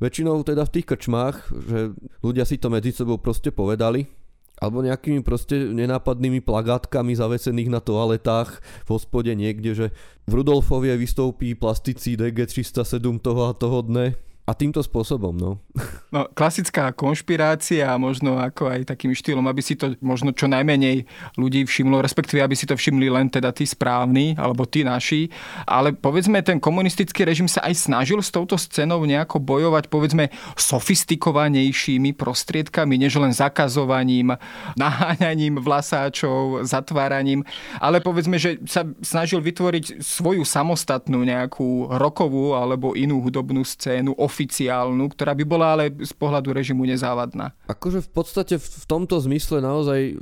väčšinou 0.00 0.40
teda 0.40 0.64
v 0.64 0.72
tých 0.72 0.88
krčmách, 0.88 1.36
že 1.52 1.92
ľudia 2.24 2.48
si 2.48 2.56
to 2.56 2.72
medzi 2.72 2.96
sebou 2.96 3.20
proste 3.20 3.52
povedali, 3.52 4.08
alebo 4.58 4.86
nejakými 4.86 5.26
proste 5.26 5.58
nenápadnými 5.58 6.38
plagátkami 6.38 7.18
zavesených 7.18 7.70
na 7.74 7.80
toaletách 7.82 8.62
v 8.86 8.88
hospode 8.88 9.30
niekde, 9.34 9.70
že 9.74 9.86
v 10.24 10.32
Rudolfovie 10.40 10.94
vystoupí 10.94 11.58
plasticí 11.58 12.14
DG307 12.14 13.02
toho 13.18 13.50
a 13.50 13.52
toho 13.52 13.82
dne 13.82 14.14
a 14.44 14.52
týmto 14.52 14.84
spôsobom, 14.84 15.32
no. 15.32 15.56
no. 16.14 16.28
Klasická 16.36 16.92
konšpirácia 16.92 17.88
a 17.88 17.96
možno 17.96 18.36
ako 18.36 18.68
aj 18.68 18.92
takým 18.92 19.16
štýlom, 19.16 19.48
aby 19.48 19.64
si 19.64 19.72
to 19.72 19.96
možno 20.04 20.36
čo 20.36 20.44
najmenej 20.52 21.08
ľudí 21.40 21.64
všimlo, 21.64 22.04
respektíve 22.04 22.44
aby 22.44 22.52
si 22.52 22.68
to 22.68 22.76
všimli 22.76 23.08
len 23.08 23.32
teda 23.32 23.56
tí 23.56 23.64
správni, 23.64 24.36
alebo 24.36 24.68
tí 24.68 24.84
naši. 24.84 25.32
Ale 25.64 25.96
povedzme, 25.96 26.44
ten 26.44 26.60
komunistický 26.60 27.24
režim 27.24 27.48
sa 27.48 27.64
aj 27.64 27.88
snažil 27.88 28.20
s 28.20 28.28
touto 28.28 28.60
scénou 28.60 29.00
nejako 29.08 29.40
bojovať, 29.40 29.88
povedzme, 29.88 30.28
sofistikovanejšími 30.60 32.12
prostriedkami, 32.12 33.00
než 33.00 33.16
len 33.16 33.32
zakazovaním, 33.32 34.36
naháňaním 34.76 35.56
vlasáčov, 35.56 36.68
zatváraním, 36.68 37.48
ale 37.80 38.04
povedzme, 38.04 38.36
že 38.36 38.60
sa 38.68 38.84
snažil 39.00 39.40
vytvoriť 39.40 40.04
svoju 40.04 40.44
samostatnú 40.44 41.24
nejakú 41.24 41.96
rokovú 41.96 42.52
alebo 42.52 42.92
inú 42.92 43.24
hudobnú 43.24 43.64
scénu, 43.64 44.12
oficiálnu, 44.34 45.14
ktorá 45.14 45.30
by 45.38 45.44
bola 45.46 45.78
ale 45.78 45.94
z 45.94 46.10
pohľadu 46.18 46.50
režimu 46.50 46.82
nezávadná. 46.82 47.54
Akože 47.70 48.02
v 48.02 48.10
podstate 48.10 48.54
v 48.58 48.84
tomto 48.90 49.22
zmysle 49.22 49.62
naozaj 49.62 50.18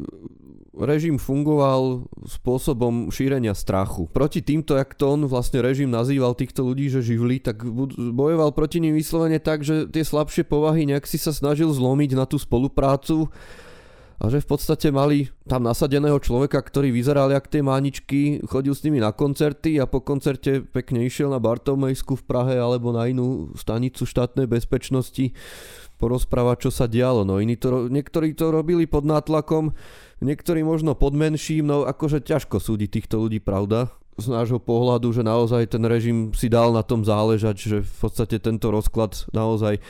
režim 0.77 1.17
fungoval 1.17 2.09
spôsobom 2.25 3.13
šírenia 3.13 3.53
strachu. 3.53 4.09
Proti 4.09 4.41
týmto, 4.41 4.77
jak 4.77 4.97
to 4.97 5.17
on 5.17 5.29
vlastne 5.29 5.61
režim 5.61 5.89
nazýval 5.89 6.33
týchto 6.33 6.65
ľudí, 6.65 6.89
že 6.89 7.05
živli, 7.05 7.41
tak 7.41 7.65
bojoval 8.13 8.53
proti 8.57 8.81
ním 8.81 8.97
vyslovene 8.97 9.37
tak, 9.37 9.65
že 9.65 9.89
tie 9.89 10.05
slabšie 10.05 10.49
povahy 10.49 10.89
nejak 10.89 11.05
si 11.05 11.21
sa 11.21 11.33
snažil 11.33 11.69
zlomiť 11.73 12.17
na 12.17 12.25
tú 12.25 12.41
spoluprácu 12.41 13.29
a 14.23 14.31
že 14.31 14.39
v 14.39 14.55
podstate 14.55 14.95
mali 14.95 15.35
tam 15.51 15.67
nasadeného 15.67 16.15
človeka, 16.23 16.63
ktorý 16.63 16.95
vyzeral 16.95 17.27
jak 17.35 17.51
tie 17.51 17.59
máničky, 17.59 18.39
chodil 18.47 18.71
s 18.71 18.87
nimi 18.87 19.03
na 19.03 19.11
koncerty 19.11 19.83
a 19.83 19.91
po 19.91 19.99
koncerte 19.99 20.63
pekne 20.63 21.03
išiel 21.03 21.27
na 21.27 21.43
Bartomejsku 21.43 22.15
v 22.15 22.27
Prahe 22.31 22.55
alebo 22.55 22.95
na 22.95 23.11
inú 23.11 23.51
stanicu 23.59 24.07
štátnej 24.07 24.47
bezpečnosti 24.47 25.35
porozprávať, 25.99 26.67
čo 26.67 26.71
sa 26.71 26.87
dialo. 26.87 27.27
No 27.27 27.43
iní 27.43 27.59
to, 27.59 27.91
niektorí 27.91 28.39
to 28.39 28.55
robili 28.55 28.87
pod 28.87 29.03
nátlakom, 29.03 29.75
niektorí 30.23 30.63
možno 30.63 30.95
pod 30.95 31.19
menším, 31.19 31.67
no 31.67 31.83
akože 31.83 32.23
ťažko 32.23 32.63
súdiť 32.63 33.03
týchto 33.03 33.19
ľudí, 33.27 33.43
pravda? 33.43 33.91
z 34.13 34.29
nášho 34.29 34.61
pohľadu, 34.61 35.09
že 35.09 35.25
naozaj 35.25 35.73
ten 35.73 35.81
režim 35.89 36.37
si 36.37 36.53
dal 36.53 36.69
na 36.77 36.85
tom 36.85 37.01
záležať, 37.01 37.57
že 37.57 37.79
v 37.81 37.97
podstate 37.97 38.37
tento 38.45 38.69
rozklad 38.69 39.17
naozaj 39.33 39.81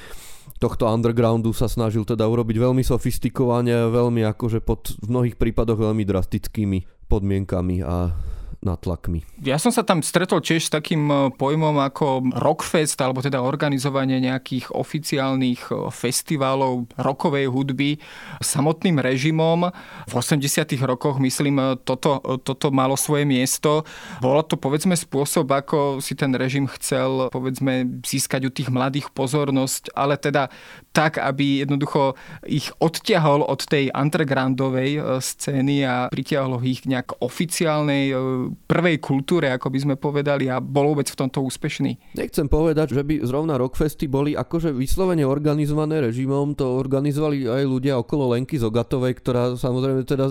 tohto 0.63 0.87
undergroundu 0.87 1.51
sa 1.51 1.67
snažil 1.67 2.07
teda 2.07 2.23
urobiť 2.31 2.57
veľmi 2.63 2.87
sofistikovane, 2.87 3.91
veľmi 3.91 4.23
akože 4.31 4.63
pod 4.63 4.95
v 5.03 5.11
mnohých 5.11 5.35
prípadoch 5.35 5.75
veľmi 5.75 6.07
drastickými 6.07 7.11
podmienkami 7.11 7.83
a 7.83 8.15
natlakmi. 8.63 9.27
Ja 9.43 9.59
som 9.59 9.75
sa 9.75 9.83
tam 9.83 10.07
stretol 10.07 10.39
tiež 10.39 10.71
s 10.71 10.71
takým 10.71 11.11
e, 11.11 11.15
pojmom 11.35 11.83
ako 11.83 12.31
Rockfest, 12.39 12.95
alebo 13.03 13.19
teda 13.19 13.43
organizovanie 13.43 14.23
nejakých 14.23 14.71
oficiálnych 14.71 15.67
e, 15.69 15.91
festivalov 15.91 16.87
rokovej 16.95 17.51
hudby 17.51 17.99
samotným 18.39 19.03
režimom. 19.03 19.67
V 20.07 20.13
80 20.15 20.79
rokoch, 20.87 21.19
myslím, 21.19 21.59
e, 21.59 21.65
toto, 21.83 22.23
toto 22.47 22.71
malo 22.71 22.95
svoje 22.95 23.27
miesto. 23.27 23.83
Bolo 24.23 24.47
to, 24.47 24.55
povedzme, 24.55 24.95
spôsob, 24.95 25.51
ako 25.51 25.99
si 25.99 26.15
ten 26.15 26.31
režim 26.39 26.71
chcel, 26.79 27.35
povedzme, 27.35 28.01
získať 28.07 28.47
u 28.47 28.51
tých 28.55 28.71
mladých 28.71 29.11
pozornosť, 29.11 29.91
ale 29.99 30.15
teda 30.15 30.47
tak, 30.95 31.19
aby 31.19 31.67
jednoducho 31.67 32.15
ich 32.47 32.71
odťahol 32.79 33.43
od 33.43 33.67
tej 33.67 33.91
undergroundovej 33.91 35.19
scény 35.19 35.83
a 35.83 36.07
pritiahol 36.13 36.63
ich 36.63 36.85
nejak 36.87 37.19
oficiálnej 37.25 38.15
prvej 38.55 39.01
kultúre, 39.01 39.49
ako 39.51 39.73
by 39.73 39.79
sme 39.81 39.95
povedali, 39.97 40.49
a 40.49 40.61
bol 40.61 40.93
vôbec 40.93 41.09
v 41.09 41.19
tomto 41.19 41.41
úspešný. 41.45 42.17
Nechcem 42.17 42.47
povedať, 42.47 42.93
že 42.93 43.03
by 43.03 43.25
zrovna 43.25 43.57
rockfesty 43.57 44.07
boli 44.07 44.37
akože 44.37 44.73
vyslovene 44.77 45.25
organizované 45.25 46.05
režimom, 46.05 46.53
to 46.53 46.69
organizovali 46.77 47.49
aj 47.49 47.65
ľudia 47.65 47.97
okolo 47.97 48.37
Lenky 48.37 48.61
Zogatovej, 48.61 49.17
ktorá 49.19 49.57
samozrejme 49.57 50.05
teda 50.05 50.27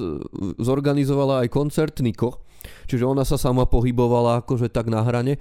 zorganizovala 0.61 1.45
aj 1.45 1.47
koncert 1.49 1.97
Niko 2.03 2.50
Čiže 2.89 3.07
ona 3.07 3.27
sa 3.27 3.35
sama 3.37 3.67
pohybovala 3.69 4.43
akože 4.45 4.71
tak 4.71 4.87
na 4.87 5.01
hrane. 5.05 5.37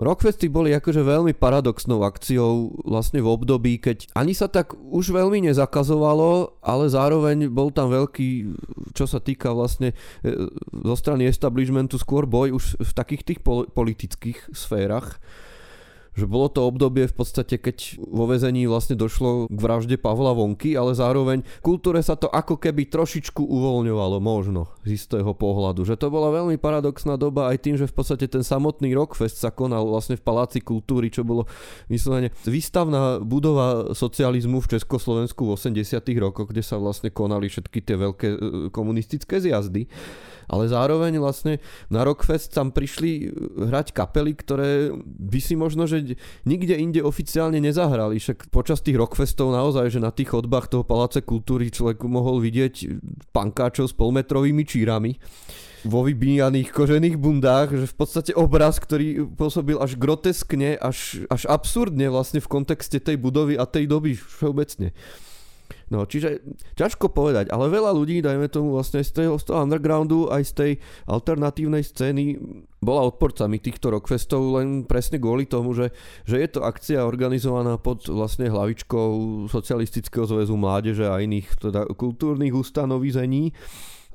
Rockfesty 0.00 0.48
boli 0.48 0.72
akože 0.72 1.04
veľmi 1.04 1.36
paradoxnou 1.36 2.00
akciou 2.00 2.72
vlastne 2.88 3.20
v 3.20 3.28
období, 3.28 3.76
keď 3.76 4.08
ani 4.16 4.32
sa 4.32 4.48
tak 4.48 4.72
už 4.72 5.12
veľmi 5.12 5.44
nezakazovalo, 5.52 6.64
ale 6.64 6.88
zároveň 6.88 7.52
bol 7.52 7.68
tam 7.68 7.92
veľký, 7.92 8.56
čo 8.96 9.04
sa 9.04 9.20
týka 9.20 9.52
vlastne 9.52 9.92
e, 10.24 10.34
zo 10.72 10.94
strany 10.96 11.28
establishmentu, 11.28 12.00
skôr 12.00 12.24
boj 12.24 12.56
už 12.56 12.80
v 12.80 12.92
takých 12.96 13.22
tých 13.28 13.40
politických 13.76 14.56
sférach 14.56 15.20
že 16.12 16.28
bolo 16.28 16.52
to 16.52 16.68
obdobie 16.68 17.08
v 17.08 17.14
podstate, 17.16 17.56
keď 17.56 17.96
vo 18.04 18.28
vezení 18.28 18.68
vlastne 18.68 18.92
došlo 18.92 19.48
k 19.48 19.58
vražde 19.58 19.96
Pavla 19.96 20.36
Vonky, 20.36 20.76
ale 20.76 20.92
zároveň 20.92 21.40
kultúre 21.64 22.04
sa 22.04 22.20
to 22.20 22.28
ako 22.28 22.60
keby 22.60 22.84
trošičku 22.88 23.40
uvoľňovalo 23.40 24.20
možno 24.20 24.68
z 24.84 25.00
istého 25.00 25.32
pohľadu. 25.32 25.88
Že 25.88 25.96
to 25.96 26.08
bola 26.12 26.28
veľmi 26.28 26.60
paradoxná 26.60 27.16
doba 27.16 27.48
aj 27.48 27.64
tým, 27.64 27.76
že 27.80 27.88
v 27.88 27.96
podstate 27.96 28.28
ten 28.28 28.44
samotný 28.44 28.92
Rockfest 28.92 29.40
sa 29.40 29.48
konal 29.48 29.88
vlastne 29.88 30.20
v 30.20 30.24
Paláci 30.24 30.60
kultúry, 30.60 31.08
čo 31.08 31.24
bolo 31.24 31.48
vyslovene 31.88 32.28
výstavná 32.44 33.16
budova 33.24 33.96
socializmu 33.96 34.60
v 34.60 34.70
Československu 34.76 35.48
v 35.48 35.56
80 35.56 35.80
rokoch, 36.20 36.52
kde 36.52 36.60
sa 36.60 36.76
vlastne 36.76 37.08
konali 37.08 37.48
všetky 37.48 37.80
tie 37.80 37.96
veľké 37.96 38.28
e, 38.28 38.38
komunistické 38.68 39.40
zjazdy 39.40 39.88
ale 40.48 40.70
zároveň 40.70 41.18
vlastne 41.18 41.58
na 41.92 42.06
Rockfest 42.06 42.54
tam 42.54 42.70
prišli 42.70 43.30
hrať 43.68 43.94
kapely, 43.94 44.32
ktoré 44.38 44.94
by 45.02 45.40
si 45.42 45.54
možno, 45.54 45.86
že 45.86 46.18
nikde 46.46 46.74
inde 46.78 47.00
oficiálne 47.02 47.58
nezahrali. 47.58 48.18
Však 48.18 48.48
počas 48.54 48.80
tých 48.80 48.98
Rockfestov 48.98 49.52
naozaj, 49.52 49.92
že 49.92 50.00
na 50.02 50.14
tých 50.14 50.32
chodbách 50.32 50.72
toho 50.72 50.86
Paláce 50.86 51.22
kultúry 51.22 51.68
človek 51.68 52.02
mohol 52.06 52.42
vidieť 52.42 53.02
pankáčov 53.30 53.90
s 53.90 53.94
polmetrovými 53.94 54.64
čírami 54.66 55.18
vo 55.82 56.06
vybíjaných 56.06 56.70
kožených 56.70 57.18
bundách, 57.18 57.74
že 57.74 57.86
v 57.90 57.96
podstate 57.98 58.32
obraz, 58.38 58.78
ktorý 58.78 59.26
pôsobil 59.34 59.74
až 59.82 59.98
groteskne, 59.98 60.78
až, 60.78 61.26
až 61.26 61.50
absurdne 61.50 62.06
vlastne 62.06 62.38
v 62.38 62.50
kontexte 62.50 63.02
tej 63.02 63.18
budovy 63.18 63.58
a 63.58 63.66
tej 63.66 63.90
doby 63.90 64.14
všeobecne. 64.14 64.94
No, 65.92 66.08
čiže 66.08 66.40
ťažko 66.74 67.12
povedať, 67.12 67.52
ale 67.52 67.68
veľa 67.68 67.92
ľudí, 67.92 68.24
dajme 68.24 68.48
tomu 68.48 68.74
vlastne 68.74 69.04
z 69.04 69.12
toho, 69.12 69.36
z 69.36 69.44
toho 69.44 69.62
undergroundu, 69.62 70.32
aj 70.32 70.42
z 70.48 70.52
tej 70.52 70.72
alternatívnej 71.04 71.84
scény 71.84 72.40
bola 72.82 73.06
odporcami 73.06 73.62
týchto 73.62 73.94
rockfestov 73.94 74.58
len 74.58 74.88
presne 74.88 75.22
kvôli 75.22 75.46
tomu, 75.46 75.70
že, 75.76 75.94
že 76.26 76.40
je 76.42 76.48
to 76.50 76.66
akcia 76.66 77.06
organizovaná 77.06 77.78
pod 77.78 78.10
vlastne 78.10 78.50
hlavičkou 78.50 79.46
Socialistického 79.46 80.26
zväzu 80.26 80.58
mládeže 80.58 81.06
a 81.06 81.22
iných 81.22 81.62
teda 81.62 81.86
kultúrnych 81.94 82.56
ustanovizení 82.56 83.54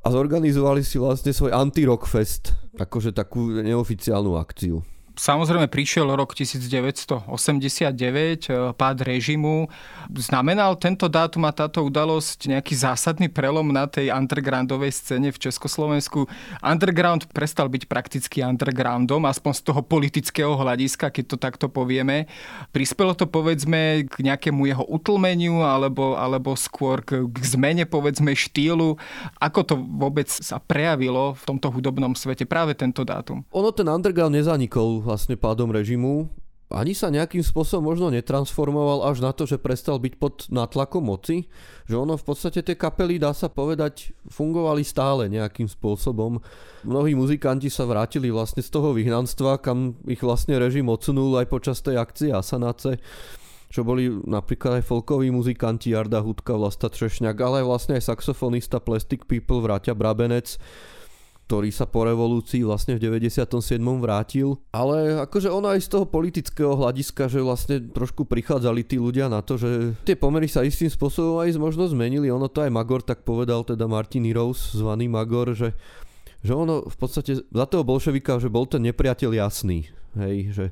a 0.03 0.07
zorganizovali 0.11 0.83
si 0.83 0.99
vlastne 0.99 1.31
svoj 1.31 1.55
anti-rockfest, 1.55 2.75
akože 2.75 3.15
takú 3.15 3.59
neoficiálnu 3.59 4.35
akciu. 4.35 4.83
Samozrejme 5.17 5.65
prišiel 5.65 6.13
rok 6.13 6.37
1989, 6.37 8.53
eh, 8.53 8.69
pád 8.77 8.97
režimu. 9.01 9.65
Znamenal 10.13 10.77
tento 10.77 11.09
dátum 11.09 11.49
a 11.49 11.51
táto 11.51 11.81
udalosť 11.81 12.53
nejaký 12.53 12.77
zásadný 12.77 13.25
prelom 13.25 13.73
na 13.73 13.89
tej 13.89 14.13
undergroundovej 14.13 14.93
scéne 14.93 15.33
v 15.33 15.41
Československu? 15.41 16.29
Underground 16.61 17.25
prestal 17.33 17.65
byť 17.65 17.89
prakticky 17.89 18.45
undergroundom, 18.45 19.25
aspoň 19.25 19.51
z 19.57 19.61
toho 19.65 19.81
politického 19.81 20.53
hľadiska, 20.53 21.09
keď 21.09 21.25
to 21.33 21.37
takto 21.41 21.65
povieme. 21.65 22.29
Prispelo 22.69 23.17
to 23.17 23.25
povedzme 23.25 24.05
k 24.05 24.15
nejakému 24.21 24.69
jeho 24.69 24.85
utlmeniu 24.85 25.65
alebo, 25.65 26.13
alebo 26.13 26.53
skôr 26.53 27.01
k, 27.01 27.25
k 27.25 27.37
zmene 27.41 27.89
povedzme 27.89 28.37
štýlu. 28.37 29.01
Ako 29.41 29.65
to 29.65 29.81
vôbec 29.81 30.29
sa 30.29 30.61
prejavilo 30.61 31.33
v 31.33 31.43
tomto 31.49 31.73
hudobnom 31.73 32.13
svete 32.13 32.45
práve 32.45 32.77
tento 32.77 33.01
dátum? 33.01 33.41
Ono 33.49 33.73
ten 33.73 33.89
underground 33.89 34.37
nezanikol 34.37 35.06
vlastne 35.07 35.39
pádom 35.39 35.71
režimu 35.71 36.27
ani 36.67 36.91
sa 36.91 37.07
nejakým 37.07 37.39
spôsobom 37.39 37.95
možno 37.95 38.11
netransformoval 38.11 39.07
až 39.07 39.23
na 39.23 39.31
to, 39.31 39.47
že 39.47 39.55
prestal 39.55 40.03
byť 40.03 40.13
pod 40.19 40.51
nátlakom 40.51 40.99
moci, 40.99 41.47
že 41.87 41.95
ono 41.95 42.19
v 42.19 42.27
podstate 42.27 42.59
tie 42.59 42.75
kapely, 42.75 43.15
dá 43.15 43.31
sa 43.31 43.47
povedať, 43.47 44.11
fungovali 44.27 44.83
stále 44.83 45.31
nejakým 45.31 45.71
spôsobom. 45.71 46.43
Mnohí 46.83 47.15
muzikanti 47.15 47.71
sa 47.71 47.87
vrátili 47.87 48.27
vlastne 48.27 48.59
z 48.59 48.67
toho 48.67 48.91
vyhnanstva, 48.91 49.63
kam 49.63 49.95
ich 50.11 50.19
vlastne 50.19 50.59
režim 50.59 50.91
odsunul 50.91 51.39
aj 51.39 51.47
počas 51.47 51.79
tej 51.79 52.03
akcie 52.03 52.35
Asanace 52.35 52.99
čo 53.67 53.83
boli 53.83 54.07
napríklad 54.07 54.79
aj 54.79 54.87
folkoví 54.87 55.27
muzikanti 55.27 55.91
Jarda 55.91 56.23
Hudka, 56.23 56.55
Vlasta 56.55 56.87
Třešňák, 56.87 57.35
ale 57.35 57.55
aj 57.63 57.65
vlastne 57.67 57.93
aj 57.99 58.07
saxofonista 58.07 58.79
Plastic 58.79 59.27
People, 59.27 59.59
Vráťa 59.59 59.91
Brabenec, 59.91 60.55
ktorý 61.47 61.71
sa 61.71 61.87
po 61.87 62.03
revolúcii 62.03 62.67
vlastne 62.67 62.99
v 62.99 63.07
97. 63.07 63.79
vrátil. 64.03 64.59
Ale 64.75 65.23
akože 65.23 65.47
ono 65.47 65.71
aj 65.71 65.79
z 65.79 65.89
toho 65.95 66.03
politického 66.03 66.75
hľadiska, 66.75 67.31
že 67.31 67.39
vlastne 67.39 67.87
trošku 67.87 68.27
prichádzali 68.27 68.83
tí 68.83 68.99
ľudia 68.99 69.31
na 69.31 69.39
to, 69.39 69.55
že 69.55 69.95
tie 70.03 70.19
pomery 70.19 70.51
sa 70.51 70.67
istým 70.67 70.91
spôsobom 70.91 71.39
aj 71.39 71.55
možno 71.55 71.87
zmenili. 71.87 72.27
Ono 72.27 72.51
to 72.51 72.67
aj 72.67 72.71
Magor 72.75 72.99
tak 72.99 73.23
povedal, 73.23 73.63
teda 73.63 73.87
Martin 73.87 74.27
Heroes, 74.27 74.75
zvaný 74.75 75.07
Magor, 75.07 75.55
že 75.55 75.71
že 76.45 76.53
ono 76.53 76.85
v 76.85 76.97
podstate 76.97 77.43
za 77.43 77.65
toho 77.65 77.81
bolševika, 77.81 78.37
že 78.37 78.47
bol 78.47 78.69
ten 78.69 78.85
nepriateľ 78.85 79.31
jasný. 79.35 79.89
Hej, 80.15 80.37
že 80.53 80.65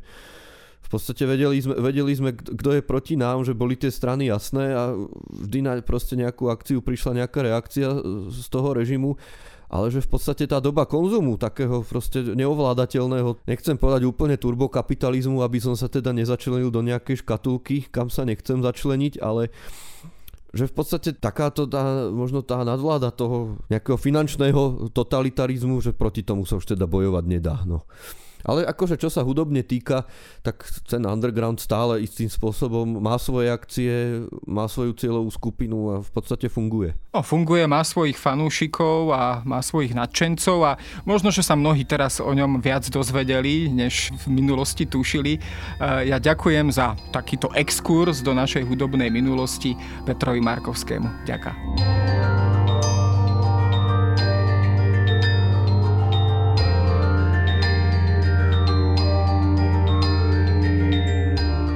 v 0.86 0.90
podstate 0.94 1.26
vedeli 1.26 1.58
sme, 1.58 1.82
vedeli 1.82 2.14
sme, 2.14 2.38
kto 2.38 2.78
je 2.78 2.82
proti 2.86 3.18
nám, 3.18 3.42
že 3.42 3.58
boli 3.58 3.74
tie 3.74 3.90
strany 3.90 4.30
jasné 4.30 4.70
a 4.78 4.94
vždy 5.34 5.60
na 5.66 5.74
proste 5.82 6.14
nejakú 6.14 6.54
akciu 6.54 6.86
prišla 6.86 7.26
nejaká 7.26 7.42
reakcia 7.42 7.90
z 8.30 8.46
toho 8.54 8.78
režimu 8.78 9.18
ale 9.76 9.92
že 9.92 10.00
v 10.00 10.10
podstate 10.16 10.48
tá 10.48 10.64
doba 10.64 10.88
konzumu, 10.88 11.36
takého 11.36 11.84
proste 11.84 12.24
neovládateľného, 12.24 13.44
nechcem 13.44 13.76
povedať 13.76 14.08
úplne 14.08 14.40
turbokapitalizmu, 14.40 15.44
aby 15.44 15.60
som 15.60 15.76
sa 15.76 15.92
teda 15.92 16.16
nezačlenil 16.16 16.72
do 16.72 16.80
nejakej 16.80 17.22
škatulky, 17.22 17.92
kam 17.92 18.08
sa 18.08 18.24
nechcem 18.24 18.64
začleniť, 18.64 19.20
ale 19.20 19.52
že 20.56 20.72
v 20.72 20.74
podstate 20.74 21.10
takáto 21.20 21.68
tá, 21.68 22.08
možno 22.08 22.40
tá 22.40 22.64
nadvláda 22.64 23.12
toho 23.12 23.60
nejakého 23.68 24.00
finančného 24.00 24.88
totalitarizmu, 24.96 25.84
že 25.84 25.92
proti 25.92 26.24
tomu 26.24 26.48
sa 26.48 26.56
už 26.56 26.80
teda 26.80 26.88
bojovať 26.88 27.24
nedá. 27.28 27.60
No. 27.68 27.84
Ale 28.46 28.64
akože 28.64 28.96
čo 29.02 29.10
sa 29.10 29.26
hudobne 29.26 29.66
týka, 29.66 30.06
tak 30.46 30.64
ten 30.86 31.02
underground 31.04 31.58
stále 31.58 32.06
istým 32.06 32.30
spôsobom 32.30 33.02
má 33.02 33.18
svoje 33.18 33.50
akcie, 33.50 34.24
má 34.46 34.70
svoju 34.70 34.94
cieľovú 34.94 35.34
skupinu 35.34 35.78
a 35.92 35.96
v 36.06 36.10
podstate 36.14 36.48
funguje. 36.48 36.94
No, 37.12 37.26
funguje, 37.26 37.66
má 37.66 37.82
svojich 37.82 38.16
fanúšikov 38.16 39.10
a 39.12 39.42
má 39.44 39.60
svojich 39.66 39.98
nadšencov 39.98 40.58
a 40.62 40.72
možno, 41.04 41.34
že 41.34 41.42
sa 41.42 41.58
mnohí 41.58 41.84
teraz 41.84 42.22
o 42.22 42.30
ňom 42.30 42.62
viac 42.62 42.86
dozvedeli, 42.88 43.68
než 43.68 44.14
v 44.26 44.40
minulosti 44.40 44.86
tušili. 44.86 45.36
E, 45.36 45.40
ja 46.08 46.22
ďakujem 46.22 46.70
za 46.70 46.94
takýto 47.10 47.50
exkurs 47.58 48.22
do 48.22 48.38
našej 48.38 48.64
hudobnej 48.70 49.10
minulosti 49.10 49.74
Petrovi 50.06 50.40
Markovskému. 50.40 51.26
Ďakujem. 51.26 52.55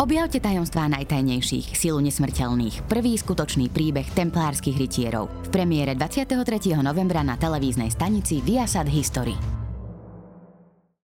Objavte 0.00 0.40
tajomstvá 0.40 0.88
najtajnejších, 0.96 1.76
silu 1.76 2.00
nesmrteľných, 2.00 2.88
prvý 2.88 3.20
skutočný 3.20 3.68
príbeh 3.68 4.08
templárskych 4.16 4.80
rytierov 4.80 5.28
v 5.44 5.52
premiére 5.52 5.92
23. 5.92 6.40
novembra 6.80 7.20
na 7.20 7.36
televíznej 7.36 7.92
stanici 7.92 8.40
Viasat 8.40 8.88
History. 8.88 9.61